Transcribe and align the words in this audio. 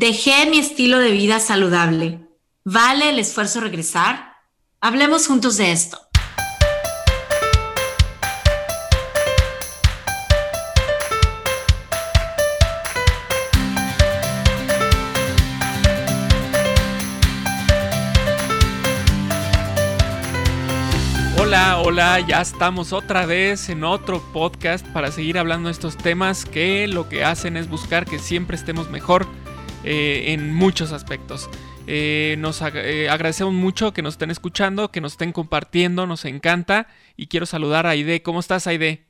Dejé 0.00 0.48
mi 0.48 0.60
estilo 0.60 1.00
de 1.00 1.10
vida 1.10 1.40
saludable. 1.40 2.20
¿Vale 2.62 3.08
el 3.08 3.18
esfuerzo 3.18 3.60
regresar? 3.60 4.36
Hablemos 4.80 5.26
juntos 5.26 5.56
de 5.56 5.72
esto. 5.72 5.98
Hola, 21.40 21.80
hola, 21.80 22.20
ya 22.20 22.40
estamos 22.40 22.92
otra 22.92 23.26
vez 23.26 23.68
en 23.68 23.82
otro 23.82 24.22
podcast 24.32 24.86
para 24.88 25.10
seguir 25.10 25.38
hablando 25.38 25.68
de 25.68 25.72
estos 25.72 25.96
temas 25.96 26.44
que 26.44 26.86
lo 26.86 27.08
que 27.08 27.24
hacen 27.24 27.56
es 27.56 27.68
buscar 27.68 28.04
que 28.04 28.20
siempre 28.20 28.54
estemos 28.54 28.90
mejor 28.90 29.26
eh, 29.84 30.32
en 30.32 30.54
muchos 30.54 30.92
aspectos. 30.92 31.48
Eh, 31.86 32.36
nos 32.38 32.62
eh, 32.62 33.08
agradecemos 33.08 33.54
mucho 33.54 33.92
que 33.92 34.02
nos 34.02 34.14
estén 34.14 34.30
escuchando, 34.30 34.90
que 34.90 35.00
nos 35.00 35.12
estén 35.12 35.32
compartiendo, 35.32 36.06
nos 36.06 36.24
encanta. 36.24 36.86
Y 37.16 37.28
quiero 37.28 37.46
saludar 37.46 37.86
a 37.86 37.90
Aide. 37.90 38.22
¿Cómo 38.22 38.40
estás, 38.40 38.66
Aide? 38.66 39.04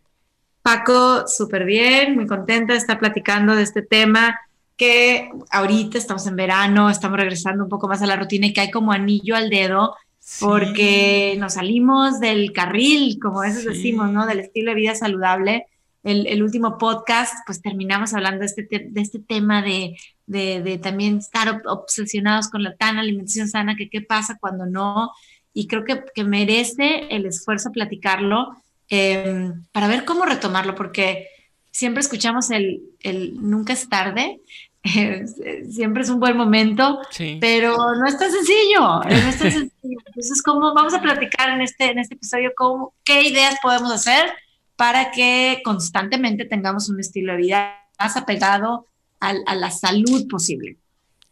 Paco, 0.63 1.27
súper 1.27 1.65
bien, 1.65 2.15
muy 2.15 2.27
contenta 2.27 2.75
de 2.75 2.79
estar 2.79 2.99
platicando 2.99 3.57
de 3.57 3.63
este 3.63 3.83
tema 3.83 4.39
que 4.77 5.29
ahorita 5.51 5.99
estamos 5.99 6.27
en 6.27 6.37
verano, 6.37 6.89
estamos 6.89 7.19
regresando 7.19 7.65
un 7.65 7.69
poco 7.69 7.89
más 7.89 8.01
a 8.01 8.07
la 8.07 8.17
rutina 8.17 8.47
y 8.47 8.53
que 8.53 8.61
hay 8.61 8.71
como 8.71 8.93
anillo 8.93 9.35
al 9.35 9.51
dedo 9.51 9.97
porque 10.41 11.37
nos 11.39 11.55
salimos 11.55 12.21
del 12.21 12.53
carril, 12.53 13.19
como 13.21 13.41
a 13.41 13.47
veces 13.47 13.65
decimos, 13.65 14.11
¿no? 14.11 14.27
Del 14.27 14.41
estilo 14.41 14.71
de 14.71 14.77
vida 14.77 14.95
saludable. 14.95 15.67
El, 16.05 16.43
último 16.43 16.79
podcast, 16.79 17.35
pues 17.45 17.61
terminamos 17.61 18.15
hablando 18.15 18.41
de 18.41 18.47
este, 18.47 18.63
de 18.63 19.01
este 19.01 19.19
tema 19.19 19.63
de, 19.63 19.97
de, 20.27 20.79
también 20.83 21.19
estar 21.19 21.63
obsesionados 21.67 22.49
con 22.49 22.63
la 22.63 22.77
tan 22.77 22.99
alimentación 22.99 23.49
sana, 23.49 23.77
que 23.77 23.91
qué 23.91 24.01
pasa 24.01 24.39
cuando 24.41 24.65
no. 24.67 25.13
Y 25.53 25.67
creo 25.67 25.85
que, 25.85 26.05
que 26.15 26.25
merece 26.25 27.09
el 27.11 27.27
esfuerzo 27.27 27.73
platicarlo 27.73 28.57
em, 28.89 29.65
para 29.73 29.89
ver 29.89 30.05
cómo 30.05 30.25
retomarlo, 30.25 30.75
porque 30.75 31.29
siempre 31.71 32.01
escuchamos 32.01 32.51
el, 32.51 32.83
el 33.01 33.35
nunca 33.41 33.73
es 33.73 33.89
tarde, 33.89 34.41
siempre 35.71 36.03
es 36.03 36.09
un 36.09 36.21
buen 36.21 36.37
momento, 36.37 37.01
pero 37.41 37.77
no 37.77 38.07
es 38.07 38.19
tan 38.19 38.31
sencillo, 38.31 39.01
no 39.03 39.29
es 39.29 39.39
tan 39.39 39.53
sencillo. 39.53 39.99
Entonces, 40.07 40.43
¿cómo 40.43 40.73
vamos 40.75 40.95
a 40.95 41.03
platicar 41.03 41.51
en 41.51 41.61
este, 41.61 41.91
en 41.91 41.99
este 41.99 42.15
episodio 42.15 42.53
cómo, 42.57 42.95
qué 43.05 43.23
ideas 43.23 43.57
podemos 43.63 43.93
hacer 43.93 44.31
para 44.79 45.11
que 45.11 45.61
constantemente 45.65 46.45
tengamos 46.45 46.89
un 46.89 47.01
estilo 47.01 47.33
de 47.33 47.39
vida 47.39 47.85
más 47.99 48.17
apegado 48.17 48.87
a, 49.19 49.33
la 49.33 49.73
salud 49.73 50.29
posible? 50.29 50.79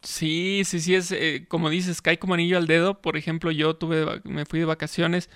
Sí, 0.01 0.63
sí, 0.65 0.81
sí, 0.81 0.95
es 0.95 1.13
eh, 1.13 1.45
como 1.47 1.69
dices, 1.69 2.01
cae 2.01 2.19
como 2.19 2.33
anillo 2.33 2.57
al 2.57 2.67
dedo. 2.67 3.01
Por 3.01 3.15
ejemplo, 3.15 3.49
yo 3.51 3.77
tuve, 3.77 4.21
me 4.25 4.45
fui 4.45 4.59
de 4.59 4.65
vacaciones 4.65 5.29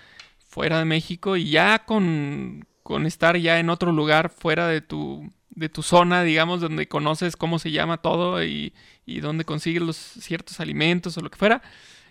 fuera 0.46 0.80
de 0.80 0.84
México 0.84 1.38
y 1.38 1.52
ya 1.52 1.86
con, 1.86 2.68
estar 3.06 3.38
ya 3.38 3.60
en 3.60 3.70
otro 3.70 3.94
lugar 3.94 4.30
fuera 4.30 4.68
de 4.68 4.82
tu 4.82 5.32
de 5.52 5.70
tu 5.70 5.82
zona, 5.82 6.24
digamos, 6.24 6.60
donde 6.60 6.90
conoces 6.90 7.38
cómo 7.38 7.60
se 7.60 7.72
llama 7.72 7.98
todo 7.98 8.44
y, 8.44 8.74
y 9.06 9.22
donde 9.22 9.46
consigues 9.46 9.82
los 9.82 9.96
ciertos 9.96 10.60
alimentos 10.60 11.18
o 11.18 11.22
lo 11.22 11.30
que 11.30 11.38
fuera, 11.38 11.62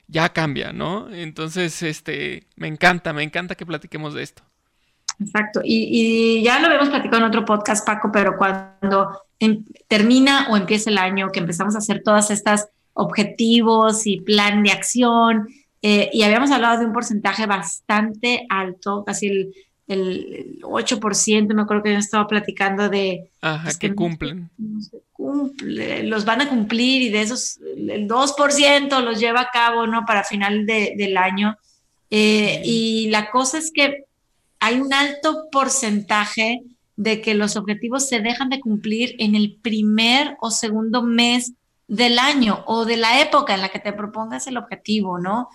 ya 0.08 0.32
cambia, 0.32 0.72
¿no? 0.72 1.12
Entonces, 1.12 1.82
este, 1.82 2.46
me 2.56 2.68
encanta, 2.68 3.12
me 3.12 3.22
encanta 3.22 3.54
que 3.54 3.66
platiquemos 3.66 4.14
de 4.14 4.22
esto. 4.22 4.42
Exacto, 5.20 5.60
y, 5.62 6.42
ya 6.42 6.58
lo 6.58 6.66
habíamos 6.66 6.88
platicado 6.88 7.18
en 7.18 7.28
otro 7.28 7.44
podcast, 7.44 7.86
Paco, 7.86 8.10
pero 8.12 8.36
cuando 8.38 9.10
em, 9.38 9.64
termina 9.86 10.48
o 10.50 10.56
empieza 10.56 10.90
el 10.90 10.98
año, 10.98 11.30
que 11.30 11.40
empezamos 11.40 11.74
a 11.74 11.78
hacer 11.78 12.02
todas 12.02 12.30
estas 12.30 12.68
objetivos 12.94 14.06
y 14.06 14.20
plan 14.20 14.62
de 14.62 14.72
acción, 14.72 15.48
eh, 15.82 16.10
y 16.12 16.22
habíamos 16.22 16.50
hablado 16.50 16.80
de 16.80 16.86
un 16.86 16.92
porcentaje 16.92 17.46
bastante 17.46 18.46
alto, 18.48 19.04
casi 19.04 19.28
el 19.28 19.54
el 19.90 20.60
8%, 20.62 21.52
me 21.52 21.62
acuerdo 21.62 21.82
que 21.82 21.92
yo 21.92 21.98
estaba 21.98 22.26
platicando 22.28 22.88
de... 22.88 23.28
Ajá, 23.40 23.64
pues, 23.64 23.76
que, 23.76 23.92
cumplen. 23.92 24.48
cumple, 25.12 26.04
los 26.04 26.24
van 26.24 26.42
a 26.42 26.48
cumplir 26.48 27.02
y 27.02 27.10
de 27.10 27.22
esos 27.22 27.58
el 27.76 28.06
2% 28.06 29.00
los 29.02 29.18
lleva 29.18 29.40
a 29.40 29.50
cabo, 29.52 29.88
¿no? 29.88 30.04
Para 30.06 30.22
final 30.22 30.64
del 30.64 31.16
año. 31.16 31.56
Eh, 32.08 32.62
y 32.64 33.08
la 33.10 33.30
cosa 33.30 33.58
es 33.58 33.72
que 33.72 34.04
hay 34.60 34.80
un 34.80 34.92
alto 34.92 35.48
porcentaje 35.50 36.62
de 36.96 37.22
que 37.22 37.34
los 37.34 37.56
objetivos 37.56 38.08
se 38.08 38.20
dejan 38.20 38.50
de 38.50 38.60
cumplir 38.60 39.16
en 39.18 39.34
el 39.34 39.58
primer 39.62 40.36
o 40.40 40.50
segundo 40.50 41.02
mes 41.02 41.54
del 41.88 42.18
año 42.18 42.62
o 42.66 42.84
de 42.84 42.98
la 42.98 43.20
época 43.20 43.54
en 43.54 43.62
la 43.62 43.70
que 43.70 43.78
te 43.78 43.92
propongas 43.92 44.46
el 44.46 44.58
objetivo, 44.58 45.18
¿no? 45.18 45.48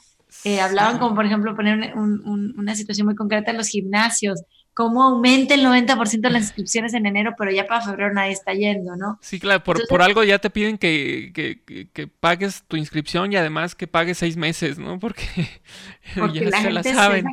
Eh, 0.44 0.60
hablaban 0.60 0.98
como, 0.98 1.16
por 1.16 1.26
ejemplo, 1.26 1.56
poner 1.56 1.94
una 1.96 2.76
situación 2.76 3.06
muy 3.06 3.16
concreta 3.16 3.52
en 3.52 3.58
los 3.58 3.70
gimnasios, 3.70 4.42
cómo 4.74 5.04
aumenta 5.04 5.54
el 5.54 5.64
90% 5.64 6.20
de 6.20 6.30
las 6.30 6.44
inscripciones 6.44 6.94
en 6.94 7.06
enero, 7.06 7.36
pero 7.38 7.52
ya 7.52 7.66
para 7.66 7.82
febrero 7.86 8.14
nadie 8.14 8.34
está 8.34 8.54
yendo, 8.54 8.98
¿no? 8.98 9.18
Sí, 9.22 9.40
claro, 9.40 9.64
por, 9.64 9.88
por 9.88 10.02
algo 10.02 10.24
ya 10.24 10.40
te 10.40 10.50
piden 10.50 10.78
que, 10.78 11.32
que, 11.34 11.90
que, 11.94 12.08
pagues 12.08 12.64
tu 12.68 12.76
inscripción 12.76 13.32
y 13.32 13.38
además 13.38 13.76
que 13.76 13.88
pagues 13.88 14.18
seis 14.18 14.36
meses, 14.36 14.78
¿no? 14.78 15.00
Porque, 15.00 15.24
ya 16.34 16.50
la 16.50 16.62
se 16.62 16.72
la 16.72 16.84
saben. 16.84 17.26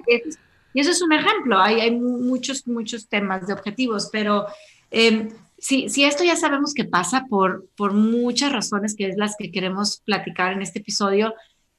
Y 0.75 0.81
eso 0.81 0.91
es 0.91 1.03
un 1.03 1.13
ejemplo, 1.13 1.59
hay, 1.59 1.81
hay 1.81 1.91
muchos, 1.93 2.67
muchos 2.67 3.09
temas 3.09 3.47
de 3.47 3.53
objetivos, 3.53 4.09
pero... 4.13 4.47
Eh, 4.91 5.29
si, 5.59 5.89
si, 5.89 6.03
esto 6.03 6.25
ya 6.25 6.35
sabemos 6.35 6.75
que 6.75 6.85
pasa 6.85 7.27
por, 7.31 7.69
por 7.77 7.93
muchas 7.93 8.51
razones, 8.53 8.97
que 8.97 9.07
es 9.07 9.17
las 9.17 9.37
que 9.37 9.53
queremos 9.53 10.03
platicar 10.05 10.53
en 10.53 10.61
este 10.61 10.81
episodio, 10.81 11.35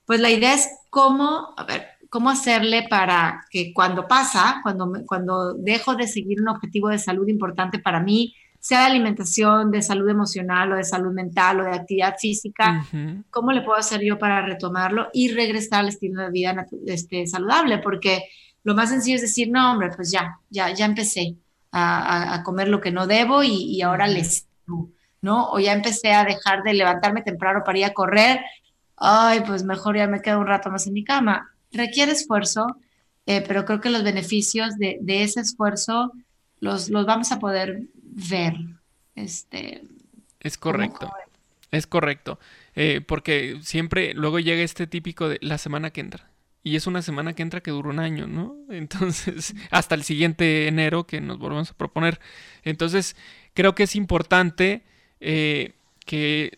pues 0.06 0.22
la 0.22 0.31
idea 0.31 0.54
es 0.54 0.70
cómo, 0.90 1.54
a 1.58 1.66
ver, 1.66 1.88
cómo 2.14 2.30
hacerle 2.30 2.86
para 2.88 3.44
que 3.50 3.74
cuando 3.74 4.08
pasa, 4.08 4.59
cuando, 4.62 4.94
cuando 5.08 5.54
dejo 5.56 5.96
de 5.96 6.08
seguir 6.08 6.42
un 6.42 6.48
objetivo 6.48 6.90
de 6.90 7.00
salud 7.00 7.28
importante 7.28 7.80
para 7.80 8.00
mí, 8.00 8.36
sea 8.60 8.81
de 8.81 8.86
alimentación, 8.86 9.72
de 9.72 9.81
salud 9.81 10.08
emocional 10.08 10.72
o 10.72 10.75
de 10.75 10.84
salud 10.84 11.12
mental 11.12 11.60
o 11.60 11.64
de 11.64 11.72
actividad 11.72 12.16
física, 12.20 12.86
¿cómo 13.31 13.52
le 13.52 13.62
puedo 13.62 13.78
hacer 13.78 14.02
yo 14.02 14.20
para 14.20 14.46
retomarlo 14.46 15.08
y 15.12 15.34
regresar 15.34 15.80
al 15.80 15.90
estilo 15.90 16.22
de 16.22 16.30
vida 16.30 16.68
este, 16.86 17.25
saludable? 17.25 17.80
Porque 17.80 18.24
lo 18.63 18.75
más 18.75 18.90
sencillo 18.90 19.16
es 19.16 19.22
decir, 19.22 19.50
no, 19.50 19.72
hombre, 19.72 19.91
pues 19.96 20.12
ya, 20.12 20.40
ya, 20.50 20.74
ya 20.74 20.85
empecé 20.85 21.35
a, 21.72 22.41
comer 22.44 22.68
lo 22.68 22.81
que 22.81 22.91
no 22.91 23.07
debo 23.07 23.44
y, 23.44 23.75
y 23.75 23.81
ahora 23.81 24.07
les, 24.07 24.47
¿no? 25.22 25.50
O 25.50 25.59
ya 25.59 25.74
empecé 25.74 26.13
a 26.13 26.24
dejar 26.24 26.63
de 26.63 26.74
levantarme 26.74 27.24
temprano 27.24 27.63
para 27.66 27.79
ir 27.79 27.85
a 27.85 27.94
correr 27.94 28.41
ay, 28.97 29.41
pues 29.46 29.63
mejor 29.63 29.97
ya 29.97 30.07
me 30.07 30.22
quedo 30.22 30.40
un 30.40 30.47
rato 30.47 30.69
más 30.69 30.88
en 30.88 30.94
mi 30.94 31.03
cama. 31.03 31.51
Requiere 31.72 32.12
esfuerzo, 32.12 32.78
eh, 33.25 33.44
pero 33.47 33.66
creo 33.66 33.81
que 33.81 33.90
los 33.90 34.03
beneficios 34.03 34.78
de, 34.78 35.00
ese 35.06 35.41
esfuerzo 35.41 36.13
los, 36.59 36.90
los, 36.90 37.06
vamos 37.06 37.31
a 37.31 37.40
poder 37.40 37.84
ver. 37.94 38.56
Este, 39.16 39.84
es 40.40 40.57
correcto, 40.57 41.12
es 41.72 41.88
correcto. 41.88 42.40
Eh, 42.75 43.01
porque 43.06 43.59
siempre 43.62 44.13
luego 44.13 44.40
llega 44.40 44.63
este 44.63 44.88
típico 44.88 45.30
de 45.30 45.38
la 45.41 45.57
semana 45.57 45.91
que 45.91 46.01
entra. 46.01 46.30
Y 46.63 46.78
es 46.78 46.88
una 46.88 47.01
semana 47.01 47.34
que 47.34 47.44
entra 47.44 47.62
que 47.62 47.72
dura 47.72 47.90
un 47.90 48.00
año, 48.00 48.28
¿no? 48.28 48.56
Entonces, 48.69 49.53
hasta 49.69 49.96
el 49.96 50.03
siguiente 50.03 50.68
enero 50.68 51.06
que 51.06 51.22
nos 51.22 51.38
volvemos 51.38 51.72
a 51.72 51.78
proponer. 51.78 52.19
Entonces, 52.63 53.16
creo 53.53 53.75
que 53.75 53.84
es 53.84 53.96
importante 53.96 54.84
eh, 55.19 55.74
que 56.06 56.57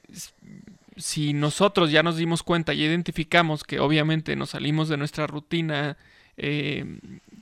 si 0.98 1.34
nosotros 1.34 1.92
ya 1.92 2.04
nos 2.04 2.18
dimos 2.18 2.44
cuenta 2.44 2.74
y 2.74 2.84
identificamos 2.84 3.64
que 3.64 3.80
obviamente 3.80 4.36
nos 4.36 4.52
salimos 4.52 4.88
de 4.88 4.98
nuestra 4.98 5.28
rutina 5.28 5.98
eh, 6.38 7.00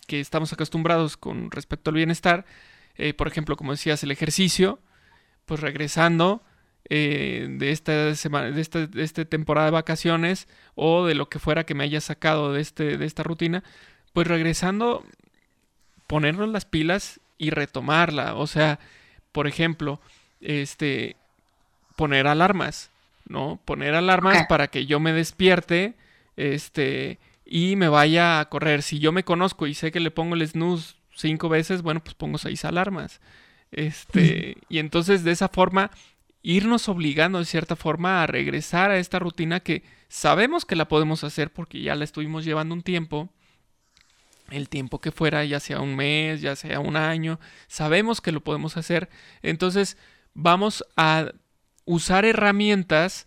que 0.07 0.19
estamos 0.19 0.53
acostumbrados 0.53 1.17
con 1.17 1.51
respecto 1.51 1.89
al 1.89 1.97
bienestar, 1.97 2.45
eh, 2.95 3.13
por 3.13 3.27
ejemplo, 3.27 3.55
como 3.55 3.71
decías, 3.71 4.03
el 4.03 4.11
ejercicio, 4.11 4.79
pues 5.45 5.59
regresando 5.59 6.43
eh, 6.89 7.47
de 7.49 7.71
esta 7.71 8.15
semana, 8.15 8.51
de 8.51 8.61
esta, 8.61 8.87
de 8.87 9.03
esta, 9.03 9.25
temporada 9.25 9.67
de 9.67 9.71
vacaciones 9.71 10.47
o 10.75 11.05
de 11.05 11.15
lo 11.15 11.29
que 11.29 11.39
fuera 11.39 11.65
que 11.65 11.75
me 11.75 11.83
haya 11.83 12.01
sacado 12.01 12.53
de, 12.53 12.61
este, 12.61 12.97
de 12.97 13.05
esta 13.05 13.23
rutina, 13.23 13.63
pues 14.13 14.27
regresando, 14.27 15.05
ponernos 16.07 16.49
las 16.49 16.65
pilas 16.65 17.19
y 17.37 17.49
retomarla. 17.49 18.35
O 18.35 18.47
sea, 18.47 18.79
por 19.31 19.47
ejemplo, 19.47 20.01
este, 20.41 21.15
poner 21.95 22.27
alarmas. 22.27 22.91
¿no? 23.27 23.59
Poner 23.65 23.95
alarmas 23.95 24.45
para 24.47 24.67
que 24.67 24.85
yo 24.85 24.99
me 24.99 25.13
despierte, 25.13 25.95
este, 26.35 27.19
y 27.45 27.75
me 27.75 27.87
vaya 27.87 28.39
a 28.39 28.49
correr. 28.49 28.81
Si 28.81 28.99
yo 28.99 29.11
me 29.11 29.23
conozco 29.23 29.67
y 29.67 29.73
sé 29.73 29.91
que 29.91 29.99
le 29.99 30.11
pongo 30.11 30.35
el 30.35 30.47
snooze 30.47 30.95
cinco 31.15 31.49
veces, 31.49 31.81
bueno, 31.81 32.03
pues 32.03 32.15
pongo 32.15 32.37
seis 32.37 32.65
alarmas. 32.65 33.21
Este, 33.71 34.57
y 34.69 34.79
entonces 34.79 35.23
de 35.23 35.31
esa 35.31 35.49
forma 35.49 35.91
irnos 36.43 36.89
obligando 36.89 37.39
de 37.39 37.45
cierta 37.45 37.75
forma 37.75 38.21
a 38.21 38.27
regresar 38.27 38.91
a 38.91 38.99
esta 38.99 39.17
rutina 39.17 39.61
que 39.61 39.83
sabemos 40.09 40.65
que 40.65 40.75
la 40.75 40.87
podemos 40.87 41.23
hacer 41.23 41.51
porque 41.51 41.81
ya 41.81 41.95
la 41.95 42.03
estuvimos 42.03 42.45
llevando 42.45 42.75
un 42.75 42.83
tiempo, 42.83 43.29
el 44.51 44.69
tiempo 44.69 44.99
que 44.99 45.11
fuera, 45.11 45.45
ya 45.45 45.59
sea 45.59 45.79
un 45.79 45.95
mes, 45.95 46.41
ya 46.41 46.55
sea 46.55 46.81
un 46.81 46.97
año, 46.97 47.39
sabemos 47.67 48.21
que 48.21 48.33
lo 48.33 48.41
podemos 48.41 48.77
hacer, 48.77 49.09
entonces 49.41 49.97
vamos 50.33 50.83
a 50.97 51.31
usar 51.85 52.25
herramientas 52.25 53.25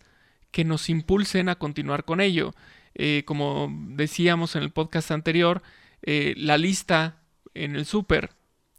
que 0.51 0.63
nos 0.63 0.89
impulsen 0.89 1.49
a 1.49 1.55
continuar 1.55 2.05
con 2.05 2.21
ello. 2.21 2.53
Eh, 2.95 3.23
como 3.25 3.69
decíamos 3.89 4.55
en 4.55 4.63
el 4.63 4.71
podcast 4.71 5.11
anterior, 5.11 5.61
eh, 6.01 6.33
la 6.37 6.57
lista 6.57 7.21
en 7.53 7.75
el 7.75 7.85
súper, 7.85 8.31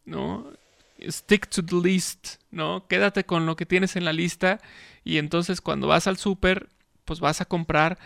¿no? 0.05 0.51
Stick 1.09 1.49
to 1.49 1.65
the 1.65 1.77
list, 1.77 2.37
¿no? 2.51 2.87
Quédate 2.89 3.25
con 3.25 3.47
lo 3.47 3.57
que 3.57 3.67
tienes 3.67 3.97
en 3.97 4.05
la 4.05 4.13
lista 4.13 4.61
y 5.05 5.19
entonces 5.19 5.61
cuando 5.61 5.87
vas 5.87 6.07
al 6.07 6.17
súper, 6.17 6.69
pues 7.05 7.21
vas 7.21 7.41
a 7.41 7.45
comprar 7.45 7.99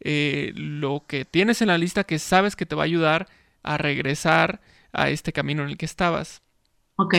eh, 0.00 0.52
lo 0.54 1.04
que 1.06 1.24
tienes 1.24 1.62
en 1.62 1.68
la 1.68 1.78
lista 1.78 2.04
que 2.04 2.18
sabes 2.18 2.56
que 2.56 2.66
te 2.66 2.74
va 2.74 2.82
a 2.82 2.86
ayudar 2.86 3.28
a 3.62 3.76
regresar 3.78 4.60
a 4.92 5.10
este 5.10 5.32
camino 5.32 5.62
en 5.62 5.70
el 5.70 5.76
que 5.76 5.86
estabas. 5.86 6.42
Ok, 6.96 7.14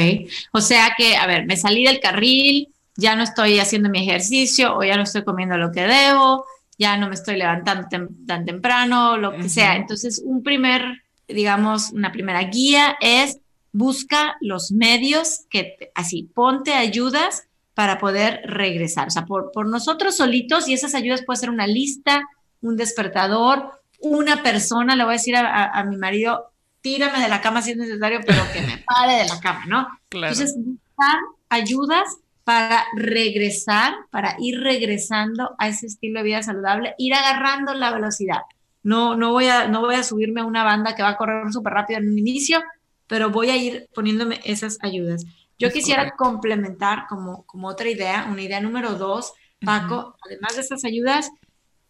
o 0.51 0.61
sea 0.61 0.93
que, 0.95 1.15
a 1.15 1.25
ver, 1.25 1.45
me 1.45 1.57
salí 1.57 1.85
del 1.85 1.99
carril, 1.99 2.69
ya 2.97 3.15
no 3.15 3.23
estoy 3.23 3.59
haciendo 3.59 3.89
mi 3.89 3.99
ejercicio 3.99 4.75
o 4.77 4.83
ya 4.83 4.95
no 4.95 5.03
estoy 5.03 5.23
comiendo 5.23 5.57
lo 5.57 5.71
que 5.71 5.81
debo, 5.81 6.45
ya 6.77 6.97
no 6.97 7.07
me 7.07 7.15
estoy 7.15 7.37
levantando 7.37 7.87
tan 8.27 8.45
temprano, 8.45 9.17
lo 9.17 9.35
que 9.35 9.49
sea. 9.49 9.75
Entonces, 9.75 10.21
un 10.23 10.43
primer, 10.43 11.03
digamos, 11.27 11.91
una 11.91 12.11
primera 12.11 12.43
guía 12.43 12.95
es 13.01 13.40
busca 13.71 14.35
los 14.41 14.71
medios 14.71 15.45
que, 15.49 15.91
así, 15.95 16.29
ponte 16.33 16.73
ayudas 16.73 17.47
para 17.73 17.97
poder 17.97 18.41
regresar. 18.45 19.07
O 19.07 19.11
sea, 19.11 19.25
por, 19.25 19.51
por 19.51 19.67
nosotros 19.67 20.17
solitos, 20.17 20.67
y 20.67 20.73
esas 20.73 20.93
ayudas 20.93 21.23
puede 21.25 21.39
ser 21.39 21.49
una 21.49 21.67
lista, 21.67 22.23
un 22.61 22.77
despertador, 22.77 23.71
una 24.01 24.43
persona, 24.43 24.95
le 24.95 25.03
voy 25.03 25.13
a 25.13 25.17
decir 25.17 25.35
a, 25.35 25.83
mi 25.83 25.97
marido, 25.97 26.51
tírame 26.81 27.19
de 27.19 27.29
la 27.29 27.41
cama 27.41 27.61
si 27.61 27.71
es 27.71 27.77
necesario, 27.77 28.19
pero 28.25 28.41
que 28.51 28.61
me 28.61 28.77
pare 28.85 29.13
de 29.13 29.27
la 29.27 29.39
cama, 29.39 29.65
¿no? 29.67 29.87
Entonces, 30.11 30.55
buscar 30.57 31.19
ayudas 31.49 32.17
para 32.43 32.85
regresar, 32.95 33.93
para 34.09 34.35
ir 34.39 34.59
regresando 34.59 35.55
a 35.59 35.67
ese 35.67 35.85
estilo 35.85 36.19
de 36.19 36.25
vida 36.25 36.43
saludable, 36.43 36.95
ir 36.97 37.13
agarrando 37.13 37.73
la 37.73 37.91
velocidad. 37.93 38.41
No, 38.83 39.15
no, 39.15 39.31
voy, 39.31 39.45
a, 39.45 39.67
no 39.67 39.81
voy 39.81 39.95
a 39.95 40.03
subirme 40.03 40.41
a 40.41 40.45
una 40.45 40.63
banda 40.63 40.95
que 40.95 41.03
va 41.03 41.09
a 41.09 41.17
correr 41.17 41.51
súper 41.53 41.73
rápido 41.73 41.99
en 41.99 42.09
un 42.09 42.17
inicio, 42.17 42.63
pero 43.11 43.29
voy 43.29 43.49
a 43.49 43.57
ir 43.57 43.89
poniéndome 43.93 44.39
esas 44.45 44.77
ayudas. 44.79 45.25
Yo 45.59 45.69
quisiera 45.69 46.11
complementar 46.11 47.07
como, 47.09 47.45
como 47.45 47.67
otra 47.67 47.89
idea, 47.89 48.25
una 48.31 48.41
idea 48.41 48.61
número 48.61 48.93
dos, 48.93 49.33
Paco, 49.65 50.15
además 50.25 50.55
de 50.55 50.61
esas 50.61 50.85
ayudas, 50.85 51.29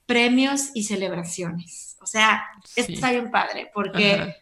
premios 0.07 0.71
y 0.73 0.81
celebraciones. 0.81 1.95
O 2.01 2.07
sea, 2.07 2.41
esto 2.75 2.93
está 2.93 3.11
bien 3.11 3.29
padre, 3.29 3.69
porque 3.71 4.35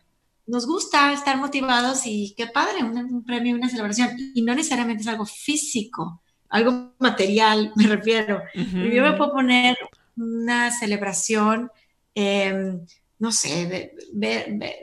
nos 0.48 0.66
gusta 0.66 1.12
estar 1.12 1.36
motivados 1.36 2.04
y 2.06 2.34
qué 2.38 2.48
padre, 2.48 2.82
un, 2.82 3.26
premio, 3.26 3.58
una 3.58 3.68
celebración. 3.68 4.12
Y 4.34 4.42
no 4.42 4.56
necesariamente 4.56 5.02
es 5.02 5.10
algo 5.10 5.26
físico, 5.26 6.22
algo 6.48 6.94
material, 6.98 7.74
me 7.76 7.88
refiero. 7.88 8.42
Yo 8.56 9.04
me 9.04 9.18
puedo 9.18 9.34
poner 9.34 9.78
una 10.16 10.72
celebración, 10.72 11.70
em, 12.16 12.86
no 13.20 13.32
sé, 13.34 13.94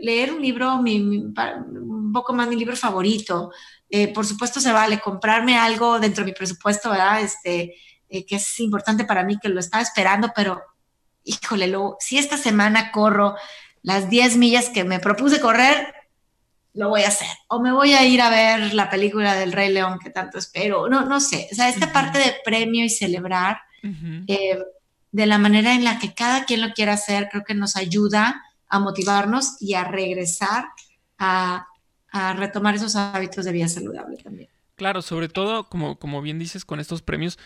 leer 0.01 0.33
un 0.33 0.43
libro, 0.43 0.77
un 0.77 2.13
poco 2.13 2.33
más 2.35 2.49
mi 2.49 2.57
libro 2.57 2.77
favorito. 2.77 3.51
Eh, 3.89 4.13
por 4.13 4.27
supuesto 4.27 4.61
se 4.61 4.73
vale 4.73 5.01
comprarme 5.01 5.57
algo 5.57 5.99
dentro 5.99 6.23
de 6.23 6.31
mi 6.31 6.37
presupuesto, 6.37 6.91
¿verdad? 6.91 7.23
Este, 7.23 7.75
eh, 8.09 8.27
que 8.27 8.37
es 8.37 8.61
importante 8.61 9.05
para 9.05 9.25
mí, 9.25 9.39
que 9.41 9.49
lo 9.49 9.59
estaba 9.61 9.83
esperando, 9.83 10.33
pero 10.35 10.61
híjole, 11.25 11.67
lo, 11.67 11.97
si 11.99 12.19
esta 12.19 12.37
semana 12.37 12.93
corro 12.93 13.35
las 13.83 14.11
10 14.11 14.37
millas 14.37 14.69
que 14.69 14.85
me 14.85 15.01
propuse 15.01 15.41
correr, 15.41 15.95
lo 16.75 16.91
voy 16.91 17.03
a 17.03 17.09
hacer. 17.09 17.29
O 17.49 17.61
me 17.61 17.73
voy 17.73 17.95
a 17.95 18.05
ir 18.05 18.21
a 18.21 18.29
ver 18.29 18.75
la 18.75 18.91
película 18.91 19.35
del 19.35 19.53
Rey 19.53 19.73
León 19.73 19.99
que 19.99 20.11
tanto 20.11 20.39
espero. 20.39 20.89
No, 20.89 21.07
no 21.07 21.21
sé. 21.21 21.49
O 21.51 21.55
sea, 21.55 21.71
esta 21.71 21.91
parte 21.93 22.19
de 22.19 22.35
premio 22.45 22.85
y 22.85 22.91
celebrar, 22.91 23.59
eh, 24.27 24.59
de 25.17 25.25
la 25.25 25.39
manera 25.39 25.75
en 25.75 25.83
la 25.83 25.99
que 25.99 26.13
cada 26.13 26.45
quien 26.45 26.61
lo 26.61 26.75
quiera 26.75 26.93
hacer, 26.93 27.31
creo 27.31 27.43
que 27.43 27.55
nos 27.55 27.75
ayuda 27.75 28.43
a 28.69 28.79
motivarnos 28.79 29.57
y 29.61 29.73
a 29.73 29.85
regresar 29.85 30.67
a, 31.17 31.69
a 32.11 32.35
retomar 32.35 32.75
esos 32.75 32.97
hábitos 32.97 33.47
de 33.47 33.53
vida 33.53 33.67
saludable 33.67 34.19
también. 34.19 34.51
Claro, 34.75 35.01
sobre 35.01 35.31
todo, 35.31 35.71
como, 35.71 35.99
como 35.99 36.21
bien 36.21 36.39
dices, 36.39 36.67
con 36.67 36.81
estos 36.81 37.01
premios, 37.01 37.39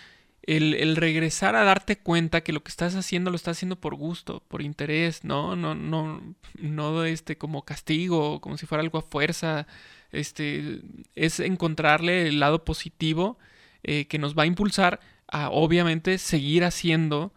el, 0.43 0.97
regresar 0.97 1.55
a 1.55 1.63
darte 1.63 1.97
cuenta 1.97 2.41
que 2.41 2.53
lo 2.53 2.65
que 2.65 2.71
estás 2.71 2.97
haciendo 2.97 3.31
lo 3.31 3.37
estás 3.37 3.57
haciendo 3.57 3.77
por 3.77 3.95
gusto, 3.95 4.43
por 4.49 4.63
interés, 4.63 5.23
¿no? 5.23 5.55
No, 5.55 5.77
no, 5.77 6.21
no 6.59 7.05
este, 7.05 7.39
como 7.39 7.65
castigo, 7.65 8.41
como 8.41 8.57
si 8.59 8.67
fuera 8.67 8.83
algo 8.83 8.99
a 8.99 9.03
fuerza. 9.03 9.69
Este, 10.11 10.81
es 11.15 11.39
encontrarle 11.39 12.27
el 12.27 12.41
lado 12.41 12.65
positivo 12.65 13.39
eh, 13.85 14.09
que 14.09 14.19
nos 14.19 14.37
va 14.37 14.43
a 14.43 14.47
impulsar 14.47 14.99
a 15.29 15.51
obviamente 15.51 16.19
seguir 16.19 16.65
haciendo 16.65 17.33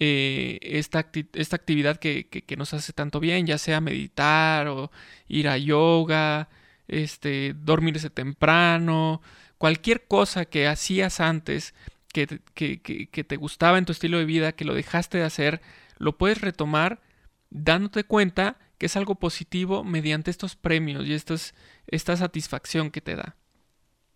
eh, 0.00 0.58
esta, 0.62 1.10
esta, 1.34 1.56
actividad 1.56 1.98
que, 1.98 2.26
que, 2.26 2.56
nos 2.56 2.72
hace 2.72 2.94
tanto 2.94 3.20
bien, 3.20 3.46
ya 3.46 3.58
sea 3.58 3.82
meditar 3.82 4.66
o 4.68 4.90
ir 5.28 5.46
a 5.46 5.58
yoga, 5.58 6.48
este, 6.88 7.54
dormirse 7.54 8.08
temprano, 8.08 9.20
cualquier 9.58 10.06
cosa 10.06 10.46
que 10.46 10.66
hacías 10.66 11.20
antes 11.20 11.74
que, 12.14 12.26
que, 12.54 13.24
te 13.24 13.36
gustaba 13.36 13.76
en 13.76 13.84
tu 13.84 13.92
estilo 13.92 14.18
de 14.18 14.24
vida, 14.24 14.52
que 14.52 14.64
lo 14.64 14.74
dejaste 14.74 15.18
de 15.18 15.24
hacer, 15.24 15.60
lo 15.98 16.16
puedes 16.16 16.40
retomar 16.40 17.02
dándote 17.50 18.04
cuenta 18.04 18.56
que 18.78 18.86
es 18.86 18.96
algo 18.96 19.16
positivo 19.16 19.84
mediante 19.84 20.30
estos 20.30 20.56
premios 20.56 21.06
y 21.06 21.12
esta 21.12 22.16
satisfacción 22.16 22.90
que 22.90 23.02
te 23.02 23.16
da. 23.16 23.36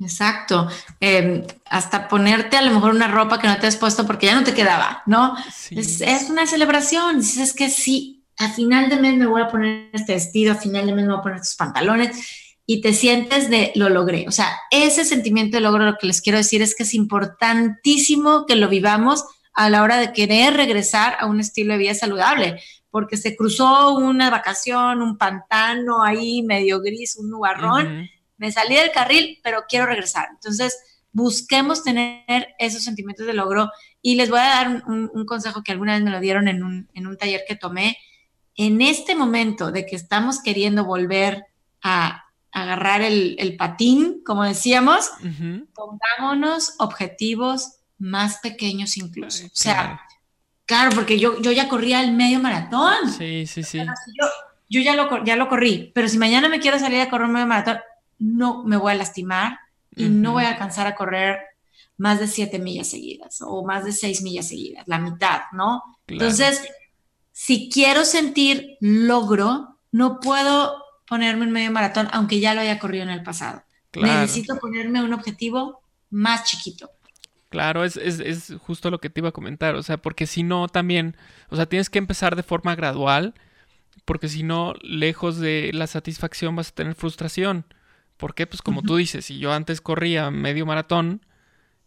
Exacto. 0.04 0.68
Em, 1.00 1.42
hasta 1.66 2.08
ponerte 2.08 2.56
a 2.56 2.62
lo 2.62 2.72
mejor 2.72 2.94
una 2.94 3.08
ropa 3.08 3.40
que 3.40 3.48
no 3.48 3.58
te 3.58 3.66
has 3.66 3.76
puesto 3.76 4.06
porque 4.06 4.26
ya 4.26 4.34
no 4.34 4.44
te 4.44 4.54
quedaba, 4.54 5.02
¿no? 5.06 5.34
Es, 5.70 6.00
es, 6.00 6.30
una 6.30 6.46
celebración. 6.46 7.20
Dices 7.20 7.54
que 7.54 7.70
sí, 7.70 8.24
a 8.36 8.50
final 8.50 8.88
de 8.90 8.96
mes 8.96 9.16
me 9.16 9.26
voy 9.26 9.42
a 9.42 9.48
poner 9.48 9.88
este 9.92 10.14
vestido, 10.14 10.52
a 10.52 10.56
final 10.56 10.86
de 10.86 10.92
mes 10.92 11.06
me 11.06 11.12
voy 11.12 11.20
a 11.20 11.22
poner 11.22 11.38
estos 11.38 11.56
pantalones 11.56 12.16
y 12.66 12.80
te 12.80 12.92
sientes 12.92 13.50
de 13.50 13.72
lo 13.74 13.88
logré. 13.88 14.26
O 14.28 14.32
sea, 14.32 14.48
ese 14.70 15.04
sentimiento 15.04 15.56
de 15.56 15.62
logro, 15.62 15.84
lo 15.84 15.96
que 15.98 16.06
les 16.06 16.20
quiero 16.20 16.38
decir 16.38 16.62
es 16.62 16.74
que 16.74 16.84
es 16.84 16.94
importantísimo 16.94 18.46
que 18.46 18.56
lo 18.56 18.68
vivamos 18.68 19.24
a 19.54 19.70
la 19.70 19.82
hora 19.82 19.98
de 19.98 20.12
querer 20.12 20.54
regresar 20.54 21.16
a 21.20 21.26
un 21.26 21.40
estilo 21.40 21.72
de 21.72 21.78
vida 21.78 21.94
saludable, 21.94 22.60
porque 22.90 23.16
se 23.16 23.36
cruzó 23.36 23.94
una 23.94 24.30
vacación, 24.30 25.02
un 25.02 25.16
pantano 25.16 26.02
ahí 26.02 26.42
medio 26.42 26.80
gris, 26.80 27.16
un 27.16 27.30
nubarrón, 27.30 28.08
me 28.36 28.52
salí 28.52 28.74
del 28.76 28.92
carril, 28.92 29.40
pero 29.42 29.64
quiero 29.68 29.86
regresar. 29.86 30.28
Entonces, 30.32 30.78
busquemos 31.12 31.84
tener 31.84 32.54
esos 32.58 32.82
sentimientos 32.82 33.26
de 33.26 33.34
logro 33.34 33.70
y 34.02 34.16
les 34.16 34.30
voy 34.30 34.40
a 34.40 34.44
dar 34.44 34.82
un, 34.86 35.10
un 35.12 35.26
consejo 35.26 35.62
que 35.62 35.72
alguna 35.72 35.94
vez 35.94 36.02
me 36.02 36.10
lo 36.10 36.20
dieron 36.20 36.48
en 36.48 36.62
un, 36.62 36.88
en 36.92 37.06
un 37.06 37.16
taller 37.16 37.42
que 37.46 37.56
tomé. 37.56 37.96
En 38.56 38.80
este 38.82 39.14
momento 39.14 39.72
de 39.72 39.86
que 39.86 39.96
estamos 39.96 40.42
queriendo 40.42 40.84
volver 40.84 41.46
a, 41.82 42.24
agarrar 42.54 43.02
el, 43.02 43.56
patín, 43.58 44.22
como 44.24 44.44
decíamos, 44.44 45.10
pongámonos 45.74 46.76
objetivos 46.78 47.80
más 47.98 48.38
pequeños 48.38 48.96
incluso. 48.96 49.46
o 49.46 49.50
sea, 49.52 50.00
claro. 50.64 50.94
porque 50.94 51.18
yo, 51.18 51.40
yo 51.42 51.50
ya 51.50 51.68
corría 51.68 52.00
el 52.00 52.12
medio 52.12 52.38
maratón. 52.38 53.10
Sí, 53.10 53.46
sí, 53.46 53.64
sí. 53.64 53.80
yo, 54.68 54.80
ya, 54.80 54.94
lo, 54.94 55.24
ya 55.24 55.34
lo 55.34 55.48
corrí, 55.48 55.90
pero 55.96 56.08
si 56.08 56.16
mañana 56.16 56.48
me 56.48 56.60
quiero 56.60 56.78
salir 56.78 57.00
a 57.00 57.10
correr 57.10 57.26
un 57.26 57.32
medio 57.32 57.48
maratón, 57.48 57.78
no 58.18 58.64
me 58.64 58.76
voy 58.76 58.92
a 58.92 58.96
lastimar 58.96 59.58
y 59.96 60.08
no 60.08 60.32
voy 60.32 60.44
a 60.44 60.50
alcanzar 60.50 60.86
a 60.86 60.94
correr 60.94 61.38
más 61.96 62.18
de 62.18 62.26
siete 62.26 62.58
millas 62.58 62.88
seguidas 62.88 63.40
o 63.42 63.64
más 63.64 63.84
de 63.84 63.92
seis 63.92 64.22
millas 64.22 64.48
seguidas, 64.48 64.84
la 64.86 64.98
mitad, 64.98 65.42
¿no? 65.52 65.82
Entonces, 66.06 66.62
si 67.32 67.70
quiero 67.70 68.04
sentir 68.04 68.76
logro, 68.80 69.78
no 69.92 70.20
puedo 70.20 70.82
ponerme 71.06 71.46
un 71.46 71.52
medio 71.52 71.70
maratón, 71.70 72.08
aunque 72.12 72.40
ya 72.40 72.54
lo 72.54 72.60
haya 72.60 72.78
corrido 72.78 73.04
en 73.04 73.10
el 73.10 73.22
pasado. 73.22 73.62
Necesito 73.94 74.58
ponerme 74.58 75.02
un 75.04 75.12
objetivo 75.12 75.82
más 76.10 76.44
chiquito. 76.44 76.90
Claro, 77.50 77.84
es, 77.84 78.52
justo 78.58 78.90
lo 78.90 79.00
que 79.00 79.10
te 79.10 79.20
iba 79.20 79.28
a 79.28 79.32
comentar, 79.32 79.76
o 79.76 79.82
sea, 79.84 79.96
porque 79.96 80.26
si 80.26 80.42
no 80.42 80.66
también, 80.66 81.16
o 81.50 81.56
sea, 81.56 81.66
tienes 81.66 81.88
que 81.88 81.98
empezar 81.98 82.34
de 82.34 82.42
forma 82.42 82.74
gradual, 82.74 83.34
porque 84.04 84.28
si 84.28 84.42
no, 84.42 84.74
lejos 84.82 85.38
de 85.38 85.70
la 85.72 85.86
satisfacción 85.86 86.56
vas 86.56 86.70
a 86.70 86.74
tener 86.74 86.96
frustración. 86.96 87.64
¿Por 88.16 88.34
qué? 88.34 88.46
Pues 88.46 88.62
como 88.62 88.82
tú 88.82 88.96
dices, 88.96 89.26
si 89.26 89.38
yo 89.38 89.52
antes 89.52 89.80
corría 89.80 90.30
medio 90.30 90.66
maratón, 90.66 91.26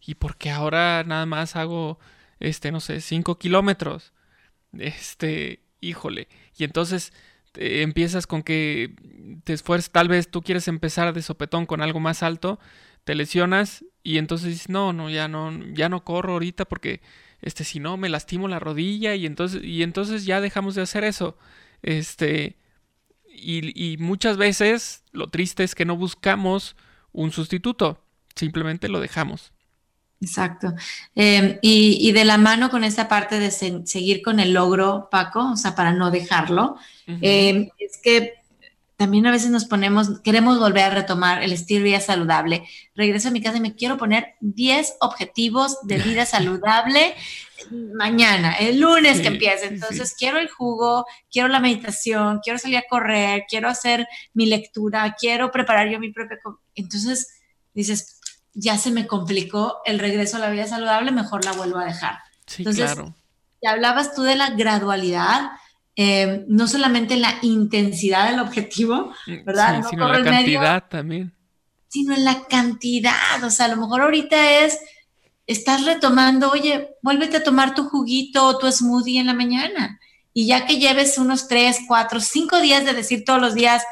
¿y 0.00 0.14
por 0.16 0.36
qué 0.36 0.50
ahora 0.50 1.04
nada 1.04 1.26
más 1.26 1.56
hago, 1.56 1.98
este, 2.40 2.72
no 2.72 2.80
sé, 2.80 3.00
cinco 3.00 3.38
kilómetros? 3.38 4.12
Este, 4.78 5.62
híjole. 5.80 6.28
Y 6.56 6.64
entonces 6.64 7.12
empiezas 7.54 8.26
con 8.26 8.42
que 8.42 8.94
te 9.44 9.52
esfuerzas, 9.52 9.90
tal 9.90 10.08
vez 10.08 10.30
tú 10.30 10.42
quieres 10.42 10.68
empezar 10.68 11.12
de 11.12 11.22
sopetón 11.22 11.66
con 11.66 11.82
algo 11.82 12.00
más 12.00 12.22
alto, 12.22 12.60
te 13.04 13.14
lesionas 13.14 13.84
y 14.02 14.18
entonces 14.18 14.48
dices, 14.50 14.68
no, 14.68 14.92
no, 14.92 15.10
ya 15.10 15.28
no, 15.28 15.50
ya 15.72 15.88
no 15.88 16.04
corro 16.04 16.34
ahorita 16.34 16.66
porque 16.66 17.00
este, 17.40 17.64
si 17.64 17.80
no 17.80 17.96
me 17.96 18.08
lastimo 18.08 18.48
la 18.48 18.58
rodilla 18.58 19.14
y 19.14 19.26
entonces, 19.26 19.62
y 19.64 19.82
entonces 19.82 20.24
ya 20.24 20.40
dejamos 20.40 20.74
de 20.74 20.82
hacer 20.82 21.04
eso. 21.04 21.36
Este, 21.82 22.56
y, 23.40 23.72
y 23.74 23.96
muchas 23.98 24.36
veces 24.36 25.04
lo 25.12 25.28
triste 25.28 25.64
es 25.64 25.74
que 25.74 25.84
no 25.84 25.96
buscamos 25.96 26.76
un 27.12 27.32
sustituto, 27.32 28.00
simplemente 28.34 28.88
lo 28.88 29.00
dejamos. 29.00 29.52
Exacto. 30.20 30.74
Em, 31.14 31.58
y, 31.62 32.10
de 32.12 32.24
la 32.24 32.38
mano 32.38 32.70
con 32.70 32.82
esta 32.82 33.08
parte 33.08 33.38
de 33.38 33.50
seguir 33.50 34.22
con 34.22 34.40
el 34.40 34.52
logro, 34.52 35.08
Paco, 35.10 35.52
o 35.52 35.56
sea, 35.56 35.74
para 35.74 35.92
no 35.92 36.10
dejarlo, 36.10 36.76
em, 37.06 37.68
es 37.78 37.98
que 38.02 38.34
también 38.96 39.26
a 39.28 39.30
veces 39.30 39.50
nos 39.50 39.64
ponemos, 39.64 40.20
queremos 40.20 40.58
volver 40.58 40.84
a 40.84 40.90
retomar 40.90 41.42
el 41.44 41.52
estilo 41.52 41.80
de 41.80 41.90
vida 41.90 42.00
saludable. 42.00 42.64
Regreso 42.96 43.28
a 43.28 43.30
mi 43.30 43.40
casa 43.40 43.58
y 43.58 43.60
me 43.60 43.76
quiero 43.76 43.96
poner 43.96 44.34
10 44.40 44.96
objetivos 45.00 45.78
de 45.84 45.98
vida 45.98 46.26
saludable 46.26 47.14
mañana, 47.70 48.54
el 48.54 48.80
lunes 48.80 49.20
que 49.20 49.28
empiece. 49.28 49.66
Entonces, 49.66 50.14
quiero 50.18 50.38
el 50.38 50.48
jugo, 50.48 51.06
quiero 51.30 51.48
la 51.48 51.60
meditación, 51.60 52.40
quiero 52.42 52.58
salir 52.58 52.78
a 52.78 52.84
correr, 52.88 53.44
quiero 53.48 53.68
hacer 53.68 54.06
mi 54.34 54.46
lectura, 54.46 55.16
quiero 55.18 55.50
preparar 55.50 55.88
yo 55.88 55.98
mi 55.98 56.12
propia... 56.12 56.38
Entonces, 56.74 57.28
dices, 57.74 58.20
ya 58.54 58.78
se 58.78 58.90
me 58.90 59.06
complicó 59.06 59.78
el 59.84 59.98
regreso 59.98 60.36
a 60.36 60.40
la 60.40 60.50
vida 60.50 60.66
saludable, 60.66 61.10
mejor 61.10 61.44
la 61.44 61.52
vuelvo 61.52 61.78
a 61.78 61.84
dejar. 61.84 62.18
Sí, 62.46 62.62
Entonces, 62.62 62.92
claro. 62.92 63.14
Ya 63.62 63.72
hablabas 63.72 64.14
tú 64.14 64.22
de 64.22 64.36
la 64.36 64.50
gradualidad 64.50 65.50
eh, 66.00 66.44
no 66.46 66.68
solamente 66.68 67.14
en 67.14 67.22
la 67.22 67.40
intensidad 67.42 68.30
del 68.30 68.38
objetivo, 68.38 69.12
mm, 69.26 69.44
¿verdad? 69.44 69.82
sino 69.90 70.14
en 70.14 70.22
la 70.22 70.30
cantidad 70.30 70.84
también. 70.88 71.34
Sino 71.88 72.14
en 72.14 72.24
la 72.24 72.44
cantidad, 72.44 73.42
o 73.42 73.50
sea, 73.50 73.66
a 73.66 73.70
lo 73.70 73.78
mejor 73.78 74.02
ahorita 74.02 74.60
es, 74.60 74.78
estás 75.48 75.84
retomando, 75.86 76.50
oye, 76.50 76.90
vuélvete 77.02 77.38
a 77.38 77.42
tomar 77.42 77.74
tu 77.74 77.84
juguito 77.84 78.46
o 78.46 78.58
tu 78.58 78.70
smoothie 78.70 79.18
en 79.18 79.26
la 79.26 79.34
mañana. 79.34 79.98
Y 80.32 80.46
ya 80.46 80.66
que 80.66 80.78
lleves 80.78 81.18
unos 81.18 81.48
tres, 81.48 81.80
cuatro, 81.88 82.20
cinco 82.20 82.60
días 82.60 82.84
de 82.84 82.92
decir 82.92 83.24
todos 83.24 83.40
los 83.40 83.54
días 83.54 83.82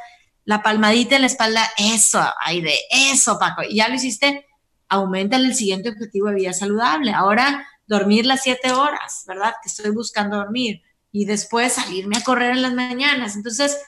la 0.44 0.62
palmadita 0.62 1.16
en 1.16 1.22
la 1.22 1.26
espalda, 1.26 1.68
eso, 1.76 2.22
ay, 2.38 2.60
de 2.60 2.74
eso, 3.10 3.36
Paco, 3.38 3.62
y 3.68 3.76
ya 3.76 3.88
lo 3.88 3.96
hiciste, 3.96 4.46
aumenta 4.88 5.36
el 5.36 5.54
siguiente 5.54 5.88
objetivo 5.88 6.28
de 6.28 6.36
vida 6.36 6.52
saludable. 6.52 7.12
Ahora, 7.12 7.66
dormir 7.86 8.26
las 8.26 8.42
siete 8.42 8.70
horas, 8.72 9.24
¿verdad? 9.26 9.54
Que 9.60 9.68
estoy 9.68 9.90
buscando 9.90 10.36
dormir 10.36 10.82
y 11.10 11.24
después 11.24 11.72
salirme 11.72 12.18
a 12.18 12.22
correr 12.22 12.52
en 12.52 12.62
las 12.62 12.74
mañanas. 12.74 13.34
Entonces, 13.34 13.78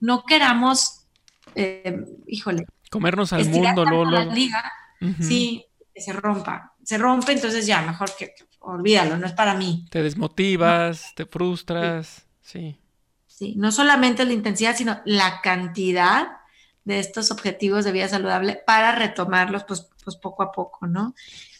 no 0.00 0.24
queramos, 0.24 1.06
eh, 1.54 2.04
híjole, 2.26 2.66
comernos 2.90 3.32
al 3.32 3.48
mundo, 3.48 3.84
Lolo. 3.84 4.10
La 4.10 4.24
liga, 4.24 4.72
Sí, 5.20 5.66
que 5.94 6.00
se 6.00 6.12
rompa. 6.12 6.74
Se 6.82 6.98
rompe, 6.98 7.32
entonces 7.32 7.66
ya, 7.66 7.80
mejor 7.82 8.10
que, 8.16 8.34
olvídalo, 8.60 9.16
no 9.16 9.26
es 9.26 9.32
para 9.32 9.54
mí. 9.54 9.86
Te 9.90 10.02
desmotivas, 10.02 11.14
te 11.14 11.24
frustras, 11.24 12.26
sí. 12.40 12.78
sí. 13.26 13.54
no 13.56 13.70
solamente 13.70 14.24
la 14.24 14.32
intensidad, 14.32 14.76
sino 14.76 15.00
la 15.04 15.40
cantidad 15.40 16.28
de 16.84 16.98
estos 16.98 17.30
objetivos 17.30 17.84
de 17.84 17.92
vida 17.92 18.08
saludable 18.08 18.60
para 18.66 18.92
retomarlos, 18.92 19.64
pues, 19.64 19.88
pues 20.02 20.16
poco 20.16 20.42
a 20.42 20.52
poco, 20.52 20.86
¿no? 20.86 21.14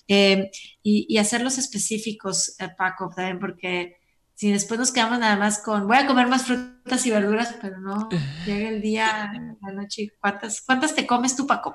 Eh, 0.07 0.51
y, 0.83 1.17
hacerlos 1.17 1.57
específicos, 1.57 2.57
eh, 2.59 2.69
Paco, 2.77 3.11
también, 3.15 3.39
porque 3.39 3.97
si 4.35 4.53
después 4.53 4.79
nos 4.79 4.93
quedamos 4.93 5.19
nada 5.19 5.37
más 5.37 5.61
con, 5.61 5.87
voy 5.87 5.97
a 5.97 6.07
comer 6.07 6.27
más 6.27 6.45
frutas 6.45 7.07
y 7.07 7.11
verduras, 7.11 7.55
pero 7.63 7.81
no, 7.81 8.11
llega 8.45 8.69
el 8.69 8.83
día, 8.83 9.33
la 9.63 9.73
noche, 9.73 10.13
¿cuántas, 10.21 10.61
cuántas 10.61 10.95
te 10.95 11.07
comes 11.07 11.37
tú, 11.37 11.47
Paco? 11.47 11.75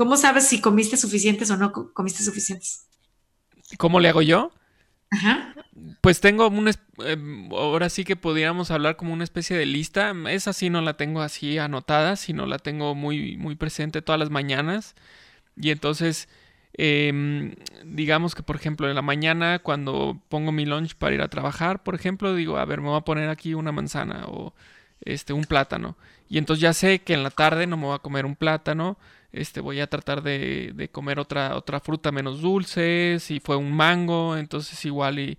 ¿Cómo 0.00 0.16
sabes 0.16 0.46
si 0.46 0.62
comiste 0.62 0.96
suficientes 0.96 1.50
o 1.50 1.58
no 1.58 1.72
comiste 1.72 2.22
suficientes? 2.22 2.86
¿Cómo 3.76 4.00
le 4.00 4.08
hago 4.08 4.22
yo? 4.22 4.50
Ajá. 5.10 5.54
Pues 6.00 6.20
tengo 6.20 6.48
un, 6.48 6.70
em, 7.04 7.52
ahora 7.52 7.90
sí 7.90 8.04
que 8.04 8.16
podríamos 8.16 8.70
hablar 8.70 8.96
como 8.96 9.12
una 9.12 9.24
especie 9.24 9.58
de 9.58 9.66
lista. 9.66 10.14
Esa 10.30 10.54
sí 10.54 10.70
no 10.70 10.80
la 10.80 10.96
tengo 10.96 11.20
así 11.20 11.58
anotada, 11.58 12.16
sino 12.16 12.46
la 12.46 12.58
tengo 12.58 12.94
muy, 12.94 13.36
muy 13.36 13.56
presente 13.56 14.00
todas 14.00 14.18
las 14.18 14.30
mañanas. 14.30 14.94
Y 15.54 15.68
entonces 15.68 16.28
Em, 16.72 17.56
digamos 17.84 18.34
que, 18.34 18.42
por 18.42 18.56
ejemplo, 18.56 18.88
en 18.88 18.94
la 18.94 19.02
mañana, 19.02 19.58
cuando 19.58 20.18
pongo 20.30 20.50
mi 20.50 20.64
lunch 20.64 20.94
para 20.94 21.14
ir 21.14 21.20
a 21.20 21.28
trabajar, 21.28 21.82
por 21.82 21.94
ejemplo, 21.94 22.34
digo, 22.34 22.56
a 22.56 22.64
ver, 22.64 22.80
me 22.80 22.88
voy 22.88 22.96
a 22.96 23.02
poner 23.02 23.28
aquí 23.28 23.52
una 23.52 23.70
manzana 23.70 24.24
o 24.28 24.54
este, 25.02 25.32
un 25.34 25.44
plátano. 25.44 25.98
Y 26.28 26.38
entonces 26.38 26.62
ya 26.62 26.72
sé 26.72 27.00
que 27.00 27.14
en 27.14 27.22
la 27.22 27.30
tarde 27.30 27.66
no 27.66 27.76
me 27.76 27.84
voy 27.86 27.96
a 27.96 27.98
comer 27.98 28.24
un 28.24 28.36
plátano. 28.36 28.98
Este, 29.32 29.60
voy 29.60 29.80
a 29.80 29.86
tratar 29.86 30.22
de, 30.22 30.72
de 30.74 30.88
comer 30.88 31.18
otra, 31.18 31.56
otra 31.56 31.80
fruta 31.80 32.12
menos 32.12 32.40
dulce. 32.40 33.18
Si 33.20 33.40
fue 33.40 33.56
un 33.56 33.72
mango, 33.72 34.36
entonces 34.36 34.84
igual 34.84 35.18
y, 35.18 35.38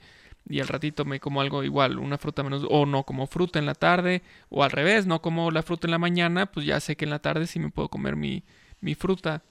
y 0.49 0.59
al 0.59 0.67
ratito 0.67 1.05
me 1.05 1.19
como 1.19 1.41
algo 1.41 1.63
igual, 1.63 1.99
una 1.99 2.17
fruta 2.17 2.43
menos, 2.43 2.65
o 2.69 2.85
no 2.85 3.03
como 3.03 3.27
fruta 3.27 3.59
en 3.59 3.65
la 3.65 3.75
tarde, 3.75 4.21
o 4.49 4.63
al 4.63 4.71
revés, 4.71 5.05
no 5.05 5.21
como 5.21 5.51
la 5.51 5.63
fruta 5.63 5.87
en 5.87 5.91
la 5.91 5.97
mañana, 5.97 6.45
pues 6.45 6.65
ya 6.65 6.79
sé 6.79 6.95
que 6.95 7.05
en 7.05 7.11
la 7.11 7.19
tarde 7.19 7.47
sí 7.47 7.59
me 7.59 7.69
puedo 7.69 7.89
comer 7.89 8.15
mi, 8.15 8.43
mi 8.79 8.95
fruta 8.95 9.43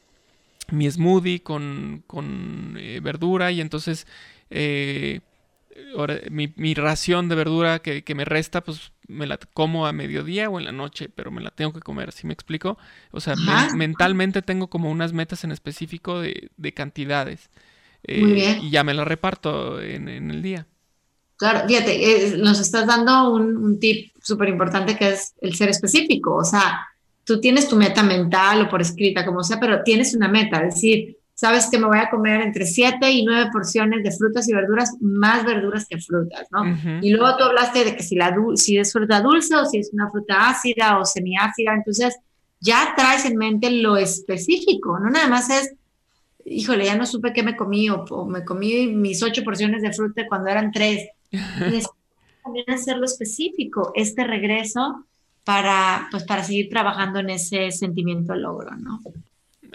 mi 0.71 0.91
smoothie 0.91 1.43
con, 1.43 2.03
con 2.07 2.77
eh, 2.79 3.01
verdura 3.03 3.51
y 3.51 3.61
entonces 3.61 4.07
eh, 4.51 5.21
mi, 6.31 6.75
ración 6.75 7.29
de 7.29 7.35
verdura 7.35 7.81
que, 7.81 8.15
me 8.15 8.25
resta, 8.25 8.63
pues 8.63 8.93
me 9.11 9.27
la 9.27 9.39
como 9.53 9.87
a 9.87 9.93
mediodía 9.93 10.49
o 10.49 10.59
en 10.59 10.65
la 10.65 10.73
noche, 10.73 11.09
pero 11.09 11.31
me 11.31 11.41
la 11.41 11.51
tengo 11.51 11.73
que 11.73 11.81
comer, 11.81 12.13
¿sí 12.13 12.27
me 12.27 12.33
explico? 12.33 12.79
O 13.11 13.21
sea, 13.21 13.35
mentalmente 13.75 14.43
tengo 14.43 14.69
como 14.69 14.91
unas 14.91 15.13
metas 15.13 15.45
en 15.45 15.53
específico 15.53 16.21
de, 16.21 16.73
cantidades. 16.75 17.51
Eh, 18.05 18.59
y 18.63 18.71
ya 18.71 18.83
me 18.85 18.95
la 18.95 19.05
reparto 19.05 19.81
en, 19.81 20.09
el 20.09 20.43
día. 20.43 20.67
Claro, 21.37 21.67
fíjate, 21.67 22.35
nos 22.39 22.61
estás 22.61 22.87
dando 22.87 23.31
un, 23.31 23.57
un 23.57 23.79
tip 23.79 24.13
súper 24.23 24.49
importante 24.49 24.97
que 24.97 25.11
es 25.11 25.35
el 25.41 25.55
ser 25.55 25.69
específico. 25.69 26.35
O 26.35 26.45
sea, 26.45 26.87
tú 27.25 27.41
tienes 27.41 27.69
tu 27.69 27.77
meta 27.77 28.03
mental 28.03 28.63
o 28.63 28.69
por 28.69 28.81
escrita, 28.81 29.25
como 29.25 29.43
sea, 29.45 29.61
pero 29.61 29.83
tienes 29.83 30.15
una 30.15 30.29
meta, 30.29 30.65
es 30.65 30.75
decir, 30.75 31.20
sabes 31.41 31.69
que 31.71 31.79
me 31.79 31.87
voy 31.87 31.97
a 31.99 32.11
comer 32.11 32.43
entre 32.43 32.67
7 32.67 33.11
y 33.11 33.25
9 33.25 33.49
porciones 33.51 34.05
de 34.05 34.13
frutas 34.13 34.47
y 34.47 34.53
verduras, 34.53 34.95
más 35.01 35.43
verduras 35.43 35.87
que 35.89 35.99
frutas, 35.99 36.47
¿no? 36.51 36.65
Y 37.01 37.09
luego 37.09 37.35
tú 37.39 37.45
hablaste 37.45 37.83
de 37.83 37.97
que 37.97 38.03
si, 38.03 38.15
la, 38.15 38.37
si 38.57 38.77
es 38.77 38.93
fruta 38.93 39.23
dulce 39.23 39.57
o 39.57 39.65
si 39.65 39.79
es 39.79 39.89
una 39.95 40.11
fruta 40.11 40.51
ácida 40.51 40.99
o 40.99 41.07
semiácida, 41.07 41.73
entonces 41.73 42.19
ya 42.61 42.93
traes 42.95 43.25
en 43.25 43.39
mente 43.39 43.71
lo 43.71 43.97
específico, 43.97 44.99
no 45.01 45.09
nada 45.09 45.29
más 45.29 45.49
es, 45.49 45.73
híjole, 46.45 46.85
ya 46.85 46.95
no 46.95 47.07
supe 47.07 47.33
qué 47.33 47.43
me 47.43 47.57
comí 47.57 47.89
o, 47.89 48.27
me 48.27 48.45
comí 48.45 48.89
mis 48.89 49.23
8 49.23 49.43
porciones 49.43 49.81
de 49.81 49.95
fruta 49.95 50.27
cuando 50.29 50.51
eran 50.51 50.71
3. 50.71 51.09
también 52.45 52.69
hacerlo 52.69 53.07
específico, 53.07 53.93
este 53.95 54.25
regreso 54.25 55.07
para, 55.45 56.07
pues, 56.11 56.25
para 56.25 56.45
seguir 56.45 56.69
trabajando 56.69 57.19
en 57.19 57.31
ese 57.31 57.71
sentimiento 57.71 58.35
de 58.35 58.41
logro, 58.41 58.77
¿no? 58.77 59.01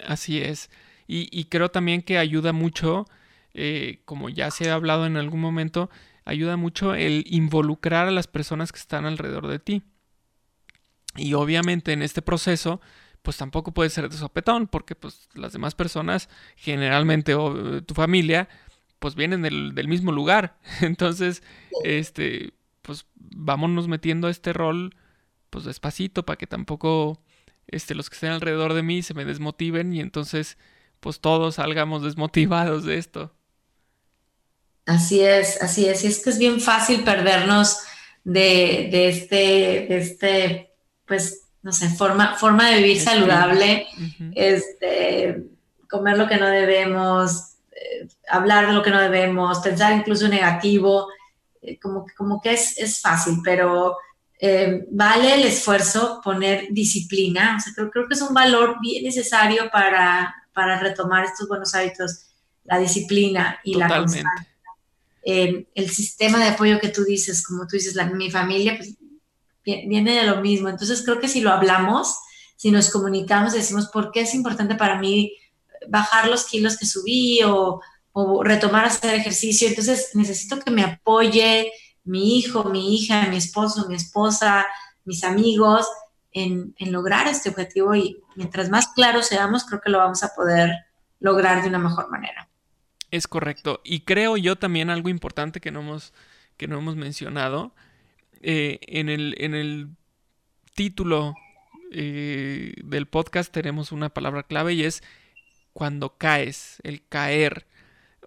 Así 0.06 0.38
es. 0.38 0.70
Y, 1.08 1.44
creo 1.44 1.70
también 1.70 2.02
que 2.02 2.18
ayuda 2.18 2.52
mucho, 2.52 3.06
eh, 3.54 4.00
como 4.04 4.28
ya 4.28 4.50
se 4.50 4.70
ha 4.70 4.74
hablado 4.74 5.06
en 5.06 5.16
algún 5.16 5.40
momento, 5.40 5.88
ayuda 6.24 6.56
mucho 6.56 6.94
el 6.94 7.24
involucrar 7.28 8.08
a 8.08 8.10
las 8.10 8.26
personas 8.26 8.72
que 8.72 8.80
están 8.80 9.04
alrededor 9.04 9.46
de 9.46 9.60
ti. 9.60 9.82
Y 11.16 11.34
obviamente 11.34 11.92
en 11.92 12.02
este 12.02 12.22
proceso, 12.22 12.80
pues 13.22 13.36
tampoco 13.36 13.72
puede 13.72 13.90
ser 13.90 14.08
de 14.08 14.16
sopetón, 14.16 14.66
porque 14.66 14.94
pues 14.96 15.28
las 15.34 15.52
demás 15.52 15.74
personas, 15.74 16.28
generalmente 16.56 17.34
o 17.34 17.82
tu 17.82 17.94
familia, 17.94 18.48
pues 18.98 19.14
vienen 19.14 19.42
del, 19.42 19.74
del 19.74 19.88
mismo 19.88 20.10
lugar. 20.10 20.58
Entonces, 20.80 21.42
este, 21.84 22.52
pues 22.82 23.06
vámonos 23.14 23.88
metiendo 23.88 24.28
a 24.28 24.30
este 24.30 24.52
rol 24.52 24.94
pues 25.50 25.64
despacito 25.64 26.24
para 26.24 26.36
que 26.36 26.46
tampoco 26.46 27.20
este, 27.66 27.94
los 27.94 28.10
que 28.10 28.14
estén 28.14 28.30
alrededor 28.30 28.74
de 28.74 28.82
mí 28.82 29.02
se 29.02 29.14
me 29.14 29.24
desmotiven 29.24 29.92
y 29.92 30.00
entonces 30.00 30.58
pues 31.00 31.20
todos 31.20 31.56
salgamos 31.56 32.02
desmotivados 32.02 32.84
de 32.84 32.98
esto. 32.98 33.32
Así 34.86 35.20
es, 35.20 35.60
así 35.62 35.86
es. 35.86 36.04
Y 36.04 36.06
es 36.06 36.22
que 36.22 36.30
es 36.30 36.38
bien 36.38 36.60
fácil 36.60 37.02
perdernos 37.02 37.80
de, 38.22 38.88
de 38.90 39.08
este, 39.08 39.36
de 39.88 39.98
este, 39.98 40.70
pues, 41.04 41.42
no 41.62 41.72
sé, 41.72 41.88
forma, 41.88 42.36
forma 42.36 42.70
de 42.70 42.78
vivir 42.78 43.00
saludable, 43.00 43.86
este, 44.36 45.42
comer 45.88 46.16
lo 46.16 46.28
que 46.28 46.36
no 46.36 46.46
debemos, 46.46 47.56
eh, 47.72 48.06
hablar 48.28 48.68
de 48.68 48.72
lo 48.72 48.82
que 48.82 48.90
no 48.90 49.00
debemos, 49.00 49.58
pensar 49.58 49.92
incluso 49.92 50.28
negativo, 50.28 51.08
eh, 51.62 51.78
como, 51.80 52.06
como 52.16 52.40
que 52.40 52.52
es, 52.52 52.78
es 52.78 53.00
fácil, 53.00 53.38
pero 53.42 53.96
eh, 54.38 54.86
vale 54.90 55.34
el 55.34 55.44
esfuerzo 55.44 56.20
poner 56.22 56.68
disciplina. 56.70 57.56
O 57.58 57.60
sea, 57.60 57.72
creo, 57.74 57.90
creo, 57.90 58.06
que 58.06 58.14
es 58.14 58.22
un 58.22 58.34
valor 58.34 58.76
bien 58.80 59.02
necesario 59.02 59.68
para, 59.70 60.32
para 60.56 60.80
retomar 60.80 61.26
estos 61.26 61.46
buenos 61.48 61.74
hábitos, 61.74 62.28
la 62.64 62.78
disciplina 62.78 63.60
y 63.62 63.74
la 63.74 63.88
constancia. 63.88 64.48
Eh, 65.22 65.66
el 65.74 65.90
sistema 65.90 66.38
de 66.38 66.48
apoyo 66.48 66.80
que 66.80 66.88
tú 66.88 67.04
dices, 67.04 67.46
como 67.46 67.66
tú 67.66 67.76
dices, 67.76 67.94
la, 67.94 68.06
mi 68.06 68.30
familia, 68.30 68.74
pues, 68.78 68.94
viene 69.62 70.14
de 70.14 70.24
lo 70.24 70.40
mismo. 70.40 70.70
Entonces 70.70 71.02
creo 71.04 71.20
que 71.20 71.28
si 71.28 71.42
lo 71.42 71.50
hablamos, 71.50 72.16
si 72.56 72.70
nos 72.70 72.88
comunicamos, 72.88 73.52
decimos 73.52 73.88
por 73.88 74.12
qué 74.12 74.20
es 74.22 74.34
importante 74.34 74.76
para 74.76 74.98
mí 74.98 75.36
bajar 75.88 76.28
los 76.28 76.46
kilos 76.46 76.78
que 76.78 76.86
subí 76.86 77.42
o, 77.42 77.82
o 78.12 78.42
retomar 78.42 78.86
hacer 78.86 79.14
ejercicio, 79.14 79.68
entonces 79.68 80.10
necesito 80.14 80.58
que 80.58 80.70
me 80.70 80.84
apoye, 80.84 81.70
mi 82.02 82.38
hijo, 82.38 82.64
mi 82.64 82.94
hija, 82.94 83.26
mi 83.28 83.36
esposo, 83.36 83.86
mi 83.88 83.96
esposa, 83.96 84.64
mis 85.04 85.22
amigos, 85.22 85.86
en, 86.36 86.74
lograr 86.92 87.26
este 87.28 87.48
objetivo 87.48 87.94
y 87.94 88.22
mientras 88.36 88.68
más 88.68 88.88
claros 88.88 89.26
seamos, 89.26 89.64
creo 89.64 89.80
que 89.80 89.90
lo 89.90 89.98
vamos 89.98 90.22
a 90.22 90.34
poder 90.34 90.70
lograr 91.18 91.62
de 91.62 91.68
una 91.68 91.78
mejor 91.78 92.10
manera. 92.10 92.48
Es 93.10 93.26
correcto. 93.26 93.80
Y 93.84 94.00
creo 94.00 94.36
yo 94.36 94.56
también 94.56 94.90
algo 94.90 95.08
importante 95.08 95.60
que 95.60 95.70
no 95.70 95.80
hemos, 95.80 96.12
que 96.58 96.68
no 96.68 96.78
hemos 96.78 96.94
mencionado. 96.94 97.74
Eh, 98.42 98.78
en, 98.82 99.08
el, 99.08 99.34
en 99.38 99.54
el 99.54 99.88
título 100.74 101.34
eh, 101.90 102.74
del 102.84 103.06
podcast 103.06 103.50
tenemos 103.50 103.90
una 103.90 104.10
palabra 104.10 104.42
clave 104.42 104.74
y 104.74 104.84
es 104.84 105.02
cuando 105.72 106.18
caes, 106.18 106.80
el 106.82 107.06
caer. 107.08 107.66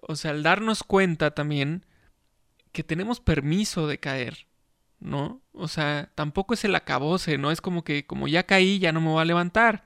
O 0.02 0.16
sea, 0.16 0.32
al 0.32 0.42
darnos 0.42 0.82
cuenta 0.82 1.32
también 1.32 1.86
que 2.72 2.82
tenemos 2.82 3.20
permiso 3.20 3.86
de 3.86 3.98
caer, 3.98 4.48
¿no? 5.00 5.42
O 5.52 5.68
sea, 5.68 6.10
tampoco 6.14 6.54
es 6.54 6.64
el 6.64 6.74
acabose, 6.74 7.38
no 7.38 7.50
es 7.50 7.60
como 7.60 7.84
que 7.84 8.06
como 8.06 8.28
ya 8.28 8.44
caí 8.44 8.78
ya 8.78 8.92
no 8.92 9.00
me 9.00 9.08
voy 9.08 9.22
a 9.22 9.24
levantar, 9.24 9.84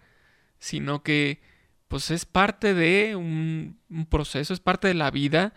sino 0.58 1.02
que 1.02 1.40
pues 1.88 2.10
es 2.10 2.24
parte 2.26 2.74
de 2.74 3.16
un, 3.16 3.78
proceso, 4.10 4.52
es 4.54 4.60
parte 4.60 4.88
de 4.88 4.94
la 4.94 5.10
vida. 5.10 5.54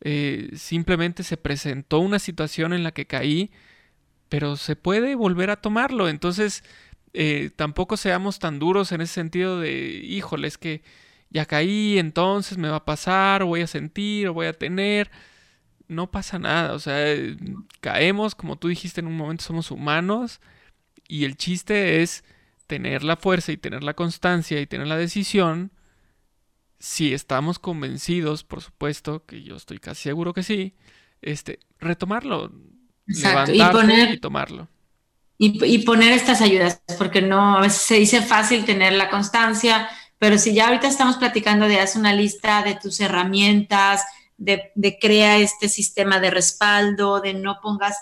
Eh, 0.00 0.50
simplemente 0.54 1.22
se 1.24 1.36
presentó 1.36 2.00
una 2.00 2.18
situación 2.18 2.72
en 2.72 2.84
la 2.84 2.92
que 2.92 3.06
caí, 3.06 3.50
pero 4.28 4.56
se 4.56 4.76
puede 4.76 5.14
volver 5.14 5.50
a 5.50 5.60
tomarlo. 5.62 6.08
Entonces, 6.08 6.64
eh, 7.14 7.50
tampoco 7.56 7.96
seamos 7.96 8.38
tan 8.38 8.58
duros 8.58 8.92
en 8.92 9.00
ese 9.00 9.14
sentido 9.14 9.60
de, 9.60 9.72
híjole, 10.04 10.48
es 10.48 10.58
que 10.58 10.82
ya 11.30 11.46
caí, 11.46 11.98
entonces 11.98 12.58
me 12.58 12.68
va 12.68 12.76
a 12.76 12.84
pasar, 12.84 13.42
o 13.42 13.46
voy 13.48 13.62
a 13.62 13.66
sentir, 13.66 14.28
o 14.28 14.34
voy 14.34 14.46
a 14.46 14.52
tener. 14.52 15.10
No 15.88 16.10
pasa 16.10 16.38
nada, 16.38 16.74
o 16.74 16.78
sea, 16.78 17.16
caemos, 17.80 18.34
como 18.34 18.56
tú 18.56 18.68
dijiste 18.68 19.00
en 19.00 19.06
un 19.06 19.16
momento, 19.16 19.44
somos 19.44 19.70
humanos, 19.70 20.40
y 21.08 21.24
el 21.24 21.36
chiste 21.36 22.02
es 22.02 22.24
tener 22.66 23.02
la 23.02 23.16
fuerza 23.16 23.50
y 23.50 23.56
tener 23.56 23.82
la 23.82 23.94
constancia 23.94 24.60
y 24.60 24.66
tener 24.66 24.86
la 24.86 24.98
decisión, 24.98 25.72
si 26.78 27.12
estamos 27.12 27.58
convencidos, 27.58 28.44
por 28.44 28.60
supuesto, 28.60 29.24
que 29.24 29.42
yo 29.42 29.56
estoy 29.56 29.78
casi 29.78 30.02
seguro 30.02 30.32
que 30.32 30.42
sí, 30.42 30.74
este, 31.22 31.58
retomarlo, 31.80 32.52
levantarlo 33.06 34.12
y, 34.12 34.20
tomarlo. 34.20 34.68
Y, 35.38 35.78
poner 35.78 36.12
estas 36.12 36.40
ayudas, 36.40 36.82
porque 36.98 37.22
no, 37.22 37.56
a 37.56 37.60
veces 37.60 37.82
se 37.82 37.94
dice 37.94 38.22
fácil 38.22 38.64
tener 38.64 38.92
la 38.92 39.08
constancia, 39.08 39.88
pero 40.18 40.36
si 40.36 40.52
ya 40.52 40.66
ahorita 40.66 40.88
estamos 40.88 41.16
platicando 41.16 41.66
de 41.66 41.80
haz 41.80 41.96
una 41.96 42.12
lista 42.12 42.62
de 42.62 42.74
tus 42.74 43.00
herramientas, 43.00 44.02
de, 44.38 44.72
de 44.74 44.98
crea 44.98 45.38
este 45.38 45.68
sistema 45.68 46.18
de 46.20 46.30
respaldo, 46.30 47.20
de 47.20 47.34
no 47.34 47.58
pongas 47.62 47.96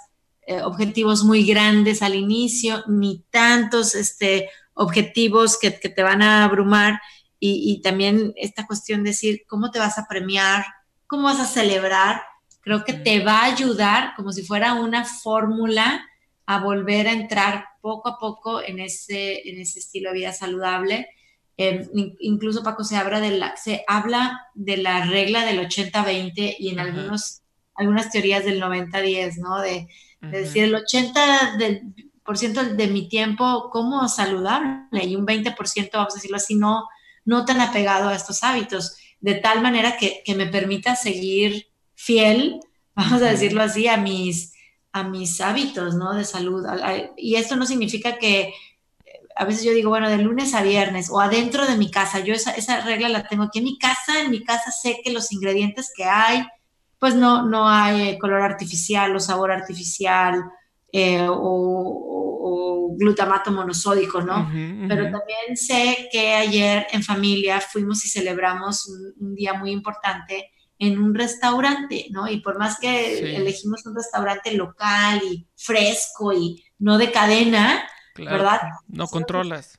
eh, 0.49 0.63
objetivos 0.63 1.25
muy 1.25 1.45
grandes 1.45 2.03
al 2.03 2.15
inicio, 2.15 2.85
ni 2.87 3.25
tantos 3.31 3.97
este, 3.97 4.49
objetivos 4.75 5.59
que, 5.59 5.73
te 5.73 6.03
van 6.05 6.23
a 6.23 6.45
abrumar. 6.45 7.01
Y, 7.41 7.81
también 7.83 8.33
esta 8.37 8.67
cuestión 8.67 9.03
de 9.03 9.11
decir 9.11 9.43
cómo 9.49 9.71
te 9.71 9.79
vas 9.79 9.99
a 9.99 10.07
premiar, 10.09 10.65
cómo 11.07 11.25
vas 11.25 11.41
a 11.41 11.47
celebrar, 11.47 12.23
creo 12.61 12.85
que 12.85 12.93
te 12.93 13.23
va 13.23 13.41
a 13.41 13.53
ayudar 13.53 14.15
como 14.17 14.33
si 14.33 14.43
fuera 14.43 14.75
una 14.75 15.05
fórmula 15.05 16.05
a 16.47 16.61
volver 16.61 17.09
a 17.09 17.13
entrar 17.13 17.67
poco 17.81 18.09
a 18.09 18.19
poco 18.19 18.63
en 18.63 18.81
ese, 18.81 19.49
en 19.49 19.61
ese 19.61 19.81
estilo 19.81 20.11
de 20.11 20.17
vida 20.17 20.33
saludable. 20.33 21.09
Em, 21.59 21.89
incluso 22.21 22.63
Paco 22.63 22.85
se 22.85 22.97
habla 22.97 23.19
de 23.21 23.39
la, 23.39 23.57
se 23.57 23.83
habla 23.87 24.43
de 24.55 24.77
la 24.77 25.07
regla 25.07 25.47
del 25.47 25.61
80-20 25.61 26.57
y 26.59 26.69
en 26.69 26.81
algunos, 26.81 27.41
algunas 27.75 28.11
teorías 28.11 28.45
del 28.45 28.61
90-10, 28.61 29.39
¿no? 29.39 29.61
De, 29.61 29.89
decir, 30.21 30.65
el 30.65 30.75
80% 30.75 32.75
de 32.75 32.87
mi 32.89 33.09
tiempo 33.09 33.71
como 33.71 34.09
saludable 34.09 35.05
y 35.05 35.15
un 35.15 35.27
20%, 35.27 35.91
vamos 35.93 36.15
a 36.15 36.17
decirlo 36.17 36.37
así, 36.37 36.57
no, 36.57 36.85
no 37.25 37.45
tan 37.45 37.61
apegado 37.61 38.09
a 38.09 38.15
estos 38.15 38.43
hábitos, 38.43 38.97
de 39.21 39.35
tal 39.35 39.63
manera 39.63 39.97
que, 39.97 40.23
me 40.35 40.47
permita 40.47 40.97
seguir 40.97 41.69
fiel, 41.95 42.61
vamos 42.95 43.23
a 43.23 43.31
decirlo 43.31 43.63
así, 43.63 43.89
a 43.89 43.97
mis, 43.97 44.53
a 44.93 45.05
mis 45.05 45.41
hábitos, 45.41 45.95
¿no? 45.95 46.15
De 46.15 46.25
salud. 46.25 46.67
Y 47.17 47.37
esto 47.37 47.57
no 47.57 47.67
significa 47.67 48.19
que 48.19 48.53
a 49.37 49.45
veces 49.45 49.65
yo 49.65 49.73
digo, 49.73 49.91
bueno, 49.91 50.09
de 50.09 50.17
lunes 50.17 50.55
a 50.55 50.63
viernes 50.63 51.11
o 51.11 51.21
adentro 51.21 51.67
de 51.67 51.77
mi 51.77 51.91
casa, 51.91 52.21
yo 52.21 52.33
esa, 52.33 52.53
esa 52.53 52.81
regla 52.81 53.11
la 53.11 53.29
tengo 53.29 53.45
aquí 53.45 53.59
en 53.59 53.65
mi 53.65 53.79
casa, 53.79 54.23
en 54.23 54.31
mi 54.31 54.43
casa 54.43 54.71
sé 54.71 55.01
que 55.05 55.13
los 55.13 55.31
ingredientes 55.31 55.93
que 55.95 56.05
hay, 56.05 56.47
pues 56.99 57.15
no, 57.15 57.47
no 57.47 57.69
hay 57.69 58.19
color 58.19 58.41
artificial 58.41 59.15
o 59.15 59.21
sabor 59.21 59.53
artificial 59.53 60.43
eh, 60.91 61.27
o, 61.29 62.95
glutamato 62.99 63.53
monosódico, 63.53 64.23
¿no? 64.23 64.49
Pero 64.89 65.11
también 65.11 65.55
sé 65.55 66.09
que 66.11 66.33
ayer 66.33 66.87
en 66.91 67.03
familia 67.03 67.61
fuimos 67.61 68.03
y 68.07 68.09
celebramos 68.09 68.89
un, 69.19 69.35
día 69.35 69.53
muy 69.53 69.71
importante 69.71 70.51
en 70.79 70.99
un 70.99 71.15
restaurante, 71.15 72.07
¿no? 72.11 72.27
Y 72.27 72.41
por 72.41 72.59
más 72.59 72.79
que 72.79 73.37
elegimos 73.37 73.85
un 73.85 73.95
restaurante 73.95 74.53
local 74.53 75.21
y 75.31 75.47
fresco 75.57 76.33
y 76.33 76.65
no 76.79 76.97
de 76.97 77.11
cadena, 77.11 77.87
¿verdad? 78.17 78.61
No 78.89 79.07
controlas 79.07 79.79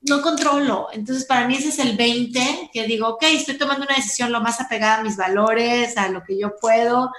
no 0.00 0.22
controlo. 0.22 0.88
Entonces, 0.92 1.24
para 1.24 1.46
mí 1.46 1.56
ese 1.56 1.68
es 1.68 1.78
el 1.78 1.96
20, 1.96 2.70
que 2.72 2.86
digo, 2.86 3.08
ok, 3.08 3.22
estoy 3.24 3.58
tomando 3.58 3.84
una 3.84 3.96
decisión 3.96 4.32
lo 4.32 4.40
más 4.40 4.60
apegada 4.60 4.98
a 4.98 5.02
mis 5.02 5.16
valores, 5.16 5.96
a 5.96 6.08
lo 6.08 6.22
que 6.22 6.38
yo 6.38 6.56
puedo, 6.60 7.10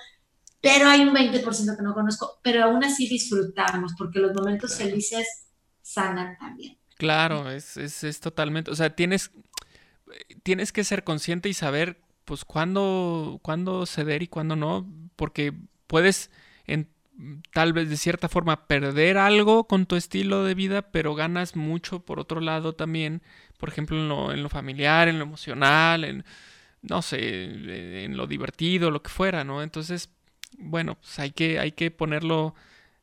pero 0.62 0.88
hay 0.88 1.02
un 1.02 1.14
20% 1.14 1.78
que 1.78 1.84
no 1.84 1.94
conozco, 1.94 2.40
pero 2.42 2.64
aún 2.64 2.84
así 2.84 3.08
disfrutamos, 3.08 3.94
porque 3.98 4.20
los 4.20 4.34
momentos 4.34 4.76
felices 4.76 5.46
sanan 5.82 6.38
también. 6.38 6.78
Claro, 6.98 7.50
es, 7.50 7.78
es, 7.78 8.04
es, 8.04 8.20
totalmente, 8.20 8.72
o 8.72 8.76
sea, 8.76 8.94
tienes, 8.94 9.32
tienes 10.44 10.72
que 10.72 10.84
ser 10.84 11.04
consciente 11.04 11.48
y 11.48 11.54
saber, 11.54 12.02
pues, 12.26 12.44
cuándo, 12.44 13.40
cuándo 13.42 13.86
ceder 13.86 14.22
y 14.22 14.28
cuándo 14.28 14.56
no, 14.56 14.88
porque 15.16 15.54
puedes... 15.88 16.30
En, 17.20 17.44
tal 17.52 17.74
vez 17.74 17.90
de 17.90 17.98
cierta 17.98 18.30
forma 18.30 18.68
perder 18.68 19.18
algo 19.18 19.66
con 19.66 19.86
tu 19.86 19.96
estilo 19.96 20.44
de 20.46 20.56
vida, 20.56 20.82
pero 20.92 21.16
ganas 21.16 21.56
mucho 21.56 22.00
por 22.00 22.20
otro 22.20 22.40
lado 22.40 22.74
también, 22.74 23.22
por 23.58 23.70
ejemplo, 23.70 23.98
en 23.98 24.08
lo, 24.10 24.32
en 24.32 24.44
lo 24.44 24.50
familiar, 24.50 25.08
en 25.08 25.20
lo 25.20 25.26
emocional, 25.26 26.06
en, 26.06 26.26
no 26.82 27.02
sé, 27.02 28.06
en 28.06 28.18
lo 28.18 28.28
divertido, 28.28 28.92
lo 28.92 29.04
que 29.04 29.10
fuera, 29.10 29.44
¿no? 29.44 29.62
Entonces, 29.64 30.10
bueno, 30.58 30.96
pues 30.96 31.20
hay 31.20 31.32
que, 31.32 31.60
hay 31.60 31.74
que 31.74 31.92
ponerlo 31.92 32.56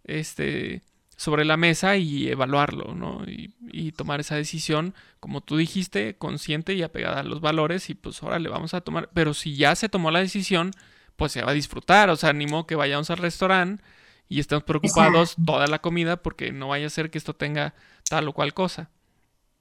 este, 0.05 0.83
sobre 1.17 1.45
la 1.45 1.59
mesa 1.59 1.97
y 1.97 2.29
evaluarlo, 2.29 2.95
¿no? 2.95 3.23
Y, 3.27 3.55
y, 3.71 3.93
tomar 3.93 4.21
esa 4.21 4.37
decisión, 4.37 4.95
como 5.21 5.43
tú 5.43 5.57
dijiste, 5.59 6.17
consciente 6.17 6.75
y 6.75 6.83
apegada 6.83 7.21
a 7.21 7.25
los 7.25 7.41
valores 7.41 7.91
y 7.91 7.95
pues 7.95 8.23
ahora 8.23 8.39
le 8.39 8.49
vamos 8.49 8.75
a 8.75 8.81
tomar, 8.81 9.11
pero 9.15 9.35
si 9.35 9.57
ya 9.57 9.75
se 9.77 9.89
tomó 9.91 10.11
la 10.11 10.21
decisión, 10.21 10.73
pues 11.17 11.33
se 11.33 11.43
va 11.43 11.51
a 11.53 11.55
disfrutar, 11.55 12.11
o 12.11 12.17
sea, 12.17 12.31
animo 12.31 12.67
que 12.67 12.77
vayamos 12.77 13.11
al 13.11 13.19
restaurante 13.19 13.83
y 14.29 14.41
estamos 14.41 14.65
preocupados 14.65 15.37
toda 15.45 15.67
la 15.67 15.81
comida 15.81 16.17
porque 16.17 16.53
no 16.53 16.69
vaya 16.69 16.87
a 16.87 16.91
ser 16.91 17.11
que 17.11 17.19
esto 17.19 17.35
tenga 17.35 17.75
tal 18.09 18.29
o 18.29 18.33
cual 18.33 18.55
cosa. 18.55 18.91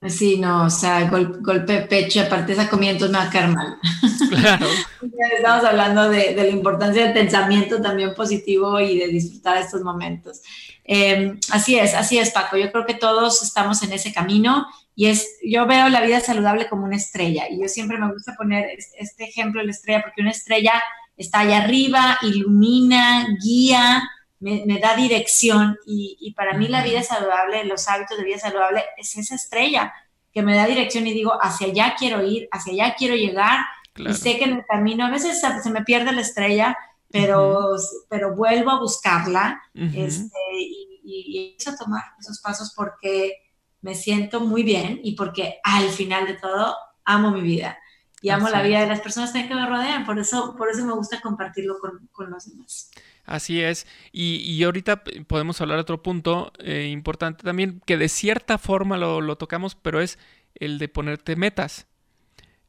Sí, 0.10 0.38
no, 0.38 0.65
o 0.65 0.69
sea, 0.69 1.10
golpe 1.10 1.73
de 1.73 1.82
pecho, 1.82 2.21
aparte 2.21 2.54
esa 2.54 2.69
comida 2.69 2.91
entonces 2.91 3.12
me 3.12 3.23
va 3.23 3.25
a 3.25 3.32
caer 3.32 3.49
mal. 3.49 3.78
Claro. 4.30 4.67
Estamos 5.38 5.63
hablando 5.65 6.10
de, 6.10 6.36
la 6.36 6.47
importancia 6.47 7.04
del 7.04 7.13
pensamiento 7.13 7.82
también 7.82 8.13
positivo 8.13 8.80
y 8.80 8.97
de 8.97 9.08
disfrutar 9.08 9.58
estos 9.58 9.82
momentos. 9.82 10.41
Em, 10.84 11.39
así 11.51 11.78
es, 11.78 11.93
así 11.93 12.17
es, 12.17 12.32
Paco. 12.32 12.58
Yo 12.58 12.71
creo 12.71 12.86
que 12.86 12.93
todos 12.93 13.41
estamos 13.43 13.84
en 13.84 13.93
ese 13.93 14.13
camino 14.13 14.67
y 14.95 15.08
es, 15.08 15.38
yo 15.43 15.65
veo 15.65 15.89
la 15.89 16.01
vida 16.01 16.19
saludable 16.19 16.67
como 16.69 16.86
una 16.86 16.95
estrella 16.95 17.49
y 17.49 17.62
yo 17.62 17.67
siempre 17.67 17.97
me 17.97 18.12
gusta 18.12 18.36
poner 18.36 18.78
este 18.97 19.25
ejemplo 19.25 19.62
de 19.62 19.67
la 19.67 19.71
estrella 19.71 20.01
porque 20.04 20.21
una 20.21 20.32
estrella 20.32 20.82
está 21.17 21.41
allá 21.41 21.63
arriba, 21.63 22.17
ilumina, 22.21 23.28
guía, 23.43 24.04
me, 24.45 24.79
da 24.79 24.95
dirección 24.95 25.77
y, 25.88 26.34
para 26.38 26.53
mí 26.53 26.67
la 26.67 26.84
vida 26.84 27.01
saludable, 27.01 27.65
los 27.65 27.88
hábitos 27.88 28.17
de 28.17 28.23
vida 28.23 28.38
saludable 28.38 28.84
es 28.97 29.17
esa 29.17 29.36
estrella 29.36 29.93
que 30.31 30.43
me 30.43 30.55
da 30.55 30.67
dirección 30.67 31.08
y 31.08 31.13
digo, 31.13 31.34
hacia 31.41 31.67
allá 31.67 31.95
quiero 31.97 32.23
ir, 32.23 32.47
hacia 32.51 32.73
allá 32.73 32.95
quiero 32.95 33.15
llegar 33.15 33.60
y 33.95 34.13
sé 34.13 34.38
que 34.38 34.43
en 34.43 34.58
el 34.58 34.65
camino 34.65 35.05
a 35.05 35.10
veces 35.10 35.41
se, 35.41 35.69
me 35.71 35.84
pierde 35.84 36.12
la 36.12 36.21
estrella, 36.21 36.77
pero, 37.10 37.75
pero 38.10 38.36
vuelvo 38.36 38.71
a 38.71 38.79
buscarla 38.79 39.62
este, 39.73 40.38
y, 40.60 40.99
y, 41.03 41.47
empiezo 41.49 41.71
a 41.71 41.77
tomar 41.77 42.03
esos 42.19 42.39
pasos 42.39 42.73
porque 42.75 43.38
me 43.81 43.95
siento 43.95 44.41
muy 44.41 44.62
bien 44.62 44.99
y 45.03 45.15
porque 45.15 45.60
al 45.63 45.89
final 45.89 46.27
de 46.27 46.34
todo 46.34 46.75
amo 47.03 47.31
mi 47.31 47.41
vida 47.41 47.79
y 48.25 48.31
amo 48.31 48.49
la 48.49 48.63
vida 48.63 48.81
de 48.81 48.88
las 48.88 49.01
personas 49.01 49.31
que 49.31 49.43
me 49.53 49.67
rodean, 49.67 50.03
por 50.03 50.17
eso, 50.17 50.55
por 50.57 50.67
eso 50.67 50.83
me 50.83 50.93
gusta 50.93 51.21
compartirlo 51.21 51.77
con, 51.77 52.09
con 52.11 52.31
los 52.31 52.49
demás. 52.49 52.89
Así 53.23 53.61
es. 53.61 53.85
Y, 54.11 54.38
y, 54.38 54.63
ahorita 54.63 55.03
podemos 55.27 55.61
hablar 55.61 55.77
de 55.77 55.83
otro 55.83 56.01
punto 56.01 56.51
eh, 56.57 56.88
importante 56.91 57.43
también, 57.43 57.83
que 57.85 57.97
de 57.97 58.09
cierta 58.09 58.57
forma 58.57 58.97
lo, 58.97 59.35
tocamos, 59.35 59.75
pero 59.75 60.01
es 60.01 60.17
el 60.55 60.79
de 60.79 60.88
ponerte 60.88 61.35
metas. 61.35 61.85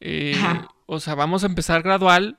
Eh, 0.01 0.37
o 0.85 1.01
sea, 1.01 1.15
vamos 1.15 1.43
a 1.43 1.47
empezar 1.47 1.83
gradual, 1.83 2.39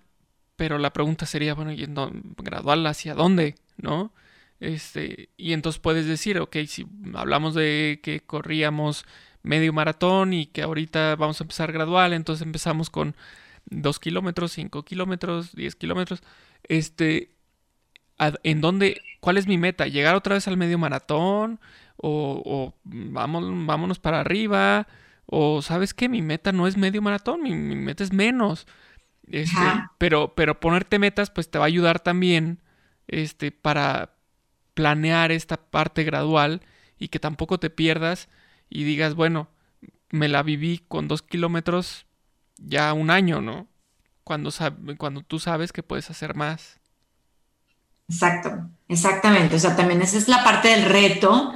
pero 0.55 0.77
la 0.77 0.93
pregunta 0.93 1.25
sería, 1.25 1.55
bueno, 1.55 1.71
yendo 1.71 2.11
gradual 2.37 2.85
hacia 2.85 3.15
dónde? 3.15 3.55
¿No? 3.77 4.13
Este, 4.59 5.29
y 5.37 5.53
entonces 5.53 5.79
puedes 5.79 6.05
decir, 6.05 6.37
ok, 6.37 6.55
si 6.67 6.85
hablamos 7.15 7.55
de 7.55 7.99
que 8.03 8.19
corríamos 8.19 9.05
medio 9.43 9.73
maratón 9.73 10.33
y 10.33 10.47
que 10.47 10.61
ahorita 10.61 11.15
vamos 11.15 11.39
a 11.39 11.43
empezar 11.43 11.71
gradual, 11.71 12.13
entonces 12.13 12.45
empezamos 12.45 12.89
con 12.89 13.15
2 13.69 13.99
kilómetros, 13.99 14.51
5 14.53 14.83
kilómetros, 14.83 15.55
10 15.55 15.75
kilómetros, 15.75 16.21
este, 16.63 17.31
¿en 18.43 18.61
dónde, 18.61 19.01
cuál 19.19 19.37
es 19.37 19.47
mi 19.47 19.57
meta? 19.57 19.87
¿Llegar 19.87 20.15
otra 20.15 20.35
vez 20.35 20.47
al 20.47 20.57
medio 20.57 20.77
maratón? 20.77 21.59
¿O, 21.97 22.73
vamos, 22.83 23.43
vámonos 23.65 23.99
para 23.99 24.19
arriba? 24.19 24.87
¿O 25.25 25.61
sabes 25.61 25.93
qué? 25.93 26.09
Mi 26.09 26.21
meta 26.21 26.51
no 26.51 26.67
es 26.67 26.77
medio 26.77 27.01
maratón, 27.01 27.41
mi, 27.43 27.53
meta 27.53 28.03
es 28.03 28.13
menos. 28.13 28.67
Este, 29.29 29.59
pero, 29.97 30.33
pero 30.35 30.59
ponerte 30.59 30.99
metas, 30.99 31.31
pues 31.31 31.49
te 31.49 31.57
va 31.57 31.65
a 31.65 31.67
ayudar 31.67 31.99
también 31.99 32.61
este, 33.07 33.51
para 33.51 34.13
planear 34.73 35.31
esta 35.31 35.57
parte 35.57 36.03
gradual 36.03 36.61
y 36.97 37.09
que 37.09 37.19
tampoco 37.19 37.59
te 37.59 37.69
pierdas 37.69 38.29
y 38.69 38.83
digas, 38.83 39.15
bueno, 39.15 39.47
me 40.09 40.27
la 40.27 40.43
viví 40.43 40.83
con 40.87 41.07
dos 41.07 41.21
kilómetros 41.21 42.05
ya 42.57 42.93
un 42.93 43.09
año, 43.09 43.41
¿no? 43.41 43.67
Cuando, 44.23 44.51
cuando 44.97 45.21
tú 45.21 45.39
sabes 45.39 45.71
que 45.71 45.83
puedes 45.83 46.09
hacer 46.09 46.35
más. 46.35 46.79
Exacto, 48.09 48.69
exactamente. 48.87 49.55
O 49.55 49.59
sea, 49.59 49.75
también 49.75 50.01
esa 50.01 50.17
es 50.17 50.27
la 50.27 50.43
parte 50.43 50.69
del 50.69 50.85
reto 50.85 51.53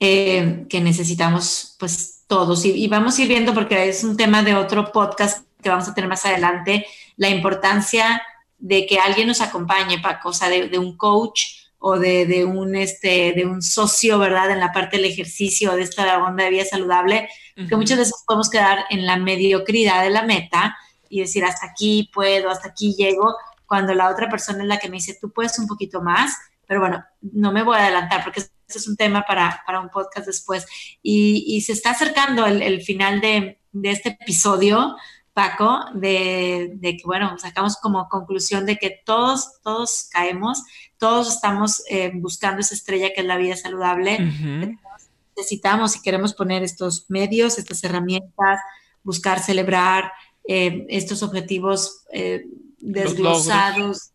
eh, 0.00 0.66
que 0.68 0.80
necesitamos, 0.80 1.76
pues 1.78 2.24
todos. 2.26 2.64
Y, 2.64 2.86
vamos 2.88 3.18
a 3.18 3.22
ir 3.22 3.28
viendo, 3.28 3.54
porque 3.54 3.88
es 3.88 4.04
un 4.04 4.16
tema 4.16 4.42
de 4.42 4.54
otro 4.54 4.92
podcast 4.92 5.46
que 5.62 5.70
vamos 5.70 5.88
a 5.88 5.94
tener 5.94 6.08
más 6.08 6.26
adelante, 6.26 6.86
la 7.16 7.28
importancia 7.30 8.22
de 8.58 8.86
que 8.86 8.98
alguien 8.98 9.28
nos 9.28 9.40
acompañe, 9.40 9.98
Paco, 10.00 10.30
o 10.30 10.32
sea, 10.32 10.48
de, 10.48 10.78
un 10.78 10.96
coach 10.96 11.63
o 11.86 11.98
de, 11.98 12.46
un, 12.46 12.74
este, 12.76 13.34
de 13.36 13.44
un 13.44 13.60
socio, 13.60 14.18
¿verdad? 14.18 14.50
En 14.50 14.58
la 14.58 14.72
parte 14.72 14.96
del 14.96 15.04
ejercicio, 15.04 15.76
de 15.76 15.82
esta 15.82 16.24
onda 16.24 16.44
de 16.44 16.50
vida 16.50 16.64
saludable, 16.64 17.28
que 17.54 17.76
muchas 17.76 17.98
veces 17.98 18.24
podemos 18.26 18.48
quedar 18.48 18.86
en 18.88 19.04
la 19.04 19.18
mediocridad 19.18 20.02
de 20.02 20.08
la 20.08 20.22
meta 20.22 20.74
y 21.10 21.20
decir, 21.20 21.44
hasta 21.44 21.66
aquí 21.66 22.08
puedo, 22.14 22.48
hasta 22.48 22.68
aquí 22.68 22.94
llego, 22.94 23.36
cuando 23.66 23.92
la 23.92 24.08
otra 24.08 24.30
persona 24.30 24.62
es 24.62 24.68
la 24.68 24.78
que 24.78 24.88
me 24.88 24.96
dice, 24.96 25.18
tú 25.20 25.30
puedes 25.30 25.58
un 25.58 25.66
poquito 25.66 26.00
más, 26.00 26.34
pero 26.66 26.80
bueno, 26.80 27.04
no 27.20 27.52
me 27.52 27.62
voy 27.62 27.76
a 27.76 27.82
adelantar 27.82 28.24
porque 28.24 28.40
este 28.40 28.78
es 28.78 28.88
un 28.88 28.96
tema 28.96 29.22
para, 29.28 29.62
un 29.78 29.90
podcast 29.90 30.26
después. 30.26 30.66
Y, 31.02 31.60
se 31.66 31.72
está 31.72 31.90
acercando 31.90 32.46
el, 32.46 32.80
final 32.80 33.20
de, 33.20 33.58
este 33.82 34.16
episodio, 34.18 34.96
Paco, 35.34 35.80
de, 35.94 36.78
que, 36.80 37.02
bueno, 37.04 37.36
sacamos 37.38 37.76
como 37.76 38.08
conclusión 38.08 38.66
de 38.66 38.76
que 38.76 39.02
todos, 39.04 39.60
todos 39.64 40.08
caemos, 40.12 40.62
todos 40.96 41.34
estamos 41.34 41.82
eh, 41.90 42.12
buscando 42.14 42.60
esa 42.60 42.74
estrella 42.74 43.12
que 43.12 43.22
es 43.22 43.26
la 43.26 43.36
vida 43.36 43.56
saludable. 43.56 44.16
Necesitamos 45.36 45.96
y 45.96 46.02
queremos 46.02 46.34
poner 46.34 46.62
estos 46.62 47.06
medios, 47.10 47.58
estas 47.58 47.82
herramientas, 47.82 48.60
buscar 49.02 49.40
celebrar 49.40 50.12
eh, 50.46 50.86
estos 50.88 51.24
objetivos 51.24 52.04
eh, 52.12 52.46
desglosados, 52.78 54.12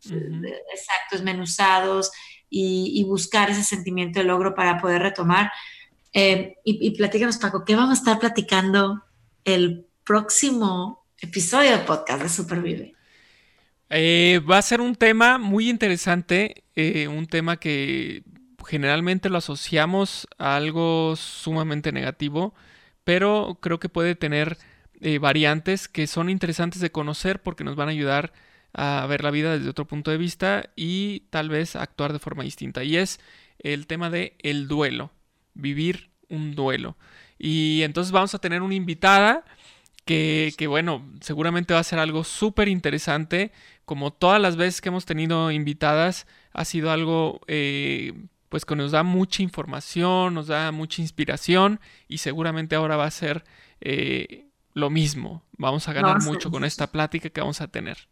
exactos, 0.73 1.21
menuzados 1.21 2.11
y, 2.49 3.03
buscar 3.03 3.49
ese 3.49 3.65
sentimiento 3.65 4.19
de 4.19 4.25
logro 4.25 4.55
para 4.55 4.79
poder 4.79 5.01
retomar. 5.01 5.51
Y, 6.13 6.55
y 6.63 6.91
platícanos, 6.91 7.37
Paco, 7.37 7.65
¿qué 7.65 7.75
vamos 7.75 7.91
a 7.91 7.99
estar 7.99 8.19
platicando 8.19 9.03
el 9.43 9.85
próximo 10.05 10.98
episodio 11.21 11.71
de 11.71 11.79
podcast 11.79 12.21
de 12.23 12.29
Supervive? 12.29 12.93
Eh, 13.89 14.41
va 14.49 14.57
a 14.57 14.61
ser 14.61 14.81
un 14.81 14.95
tema 14.95 15.37
muy 15.37 15.69
interesante, 15.69 16.63
eh, 16.75 17.07
un 17.07 17.27
tema 17.27 17.57
que 17.57 18.23
generalmente 18.67 19.29
lo 19.29 19.37
asociamos 19.37 20.27
a 20.37 20.55
algo 20.55 21.15
sumamente 21.15 21.91
negativo, 21.91 22.53
pero 23.03 23.57
creo 23.61 23.79
que 23.79 23.89
puede 23.89 24.15
tener 24.15 24.57
variantes 25.21 25.87
que 25.87 26.07
son 26.07 26.29
interesantes 26.29 26.81
de 26.81 26.91
conocer 26.91 27.41
porque 27.41 27.63
nos 27.63 27.77
van 27.77 27.87
a 27.87 27.91
ayudar 27.91 28.33
a 28.73 29.05
ver 29.07 29.23
la 29.23 29.31
vida 29.31 29.57
desde 29.57 29.69
otro 29.69 29.87
punto 29.87 30.11
de 30.11 30.17
vista 30.17 30.69
y 30.75 31.21
tal 31.29 31.49
vez 31.49 31.75
actuar 31.75 32.13
de 32.13 32.19
forma 32.19 32.43
distinta. 32.43 32.83
Y 32.83 32.97
es 32.97 33.19
el 33.59 33.87
tema 33.87 34.09
de 34.09 34.35
el 34.39 34.67
duelo, 34.67 35.11
vivir 35.53 36.09
un 36.29 36.55
duelo. 36.55 36.97
Y 37.37 37.81
entonces 37.83 38.11
vamos 38.11 38.35
a 38.35 38.39
tener 38.39 38.61
una 38.61 38.75
invitada 38.75 39.45
que, 40.09 40.65
bueno, 40.67 41.05
seguramente 41.21 41.75
va 41.75 41.81
a 41.81 41.83
ser 41.83 41.99
algo 41.99 42.23
súper 42.23 42.67
interesante. 42.67 43.51
Como 43.85 44.11
todas 44.11 44.41
las 44.41 44.55
veces 44.55 44.81
que 44.81 44.89
hemos 44.89 45.05
tenido 45.05 45.51
invitadas, 45.51 46.25
ha 46.51 46.65
sido 46.65 46.91
algo 46.91 47.41
eh, 47.47 48.13
pues 48.49 48.65
que 48.65 48.75
nos 48.75 48.91
da 48.91 49.03
mucha 49.03 49.43
información, 49.43 50.33
nos 50.33 50.47
da 50.47 50.71
mucha 50.71 51.03
inspiración 51.03 51.79
y 52.07 52.17
seguramente 52.17 52.75
ahora 52.75 52.97
va 52.97 53.05
a 53.05 53.11
ser 53.11 53.43
eh, 53.81 54.47
lo 54.73 54.89
mismo. 54.89 55.43
Vamos 55.57 55.87
a 55.87 55.93
ganar 55.93 56.23
mucho 56.23 56.49
con 56.49 56.63
esta 56.63 56.87
plática 56.87 57.29
que 57.29 57.41
vamos 57.41 57.61
a 57.61 57.67
tener. 57.67 58.07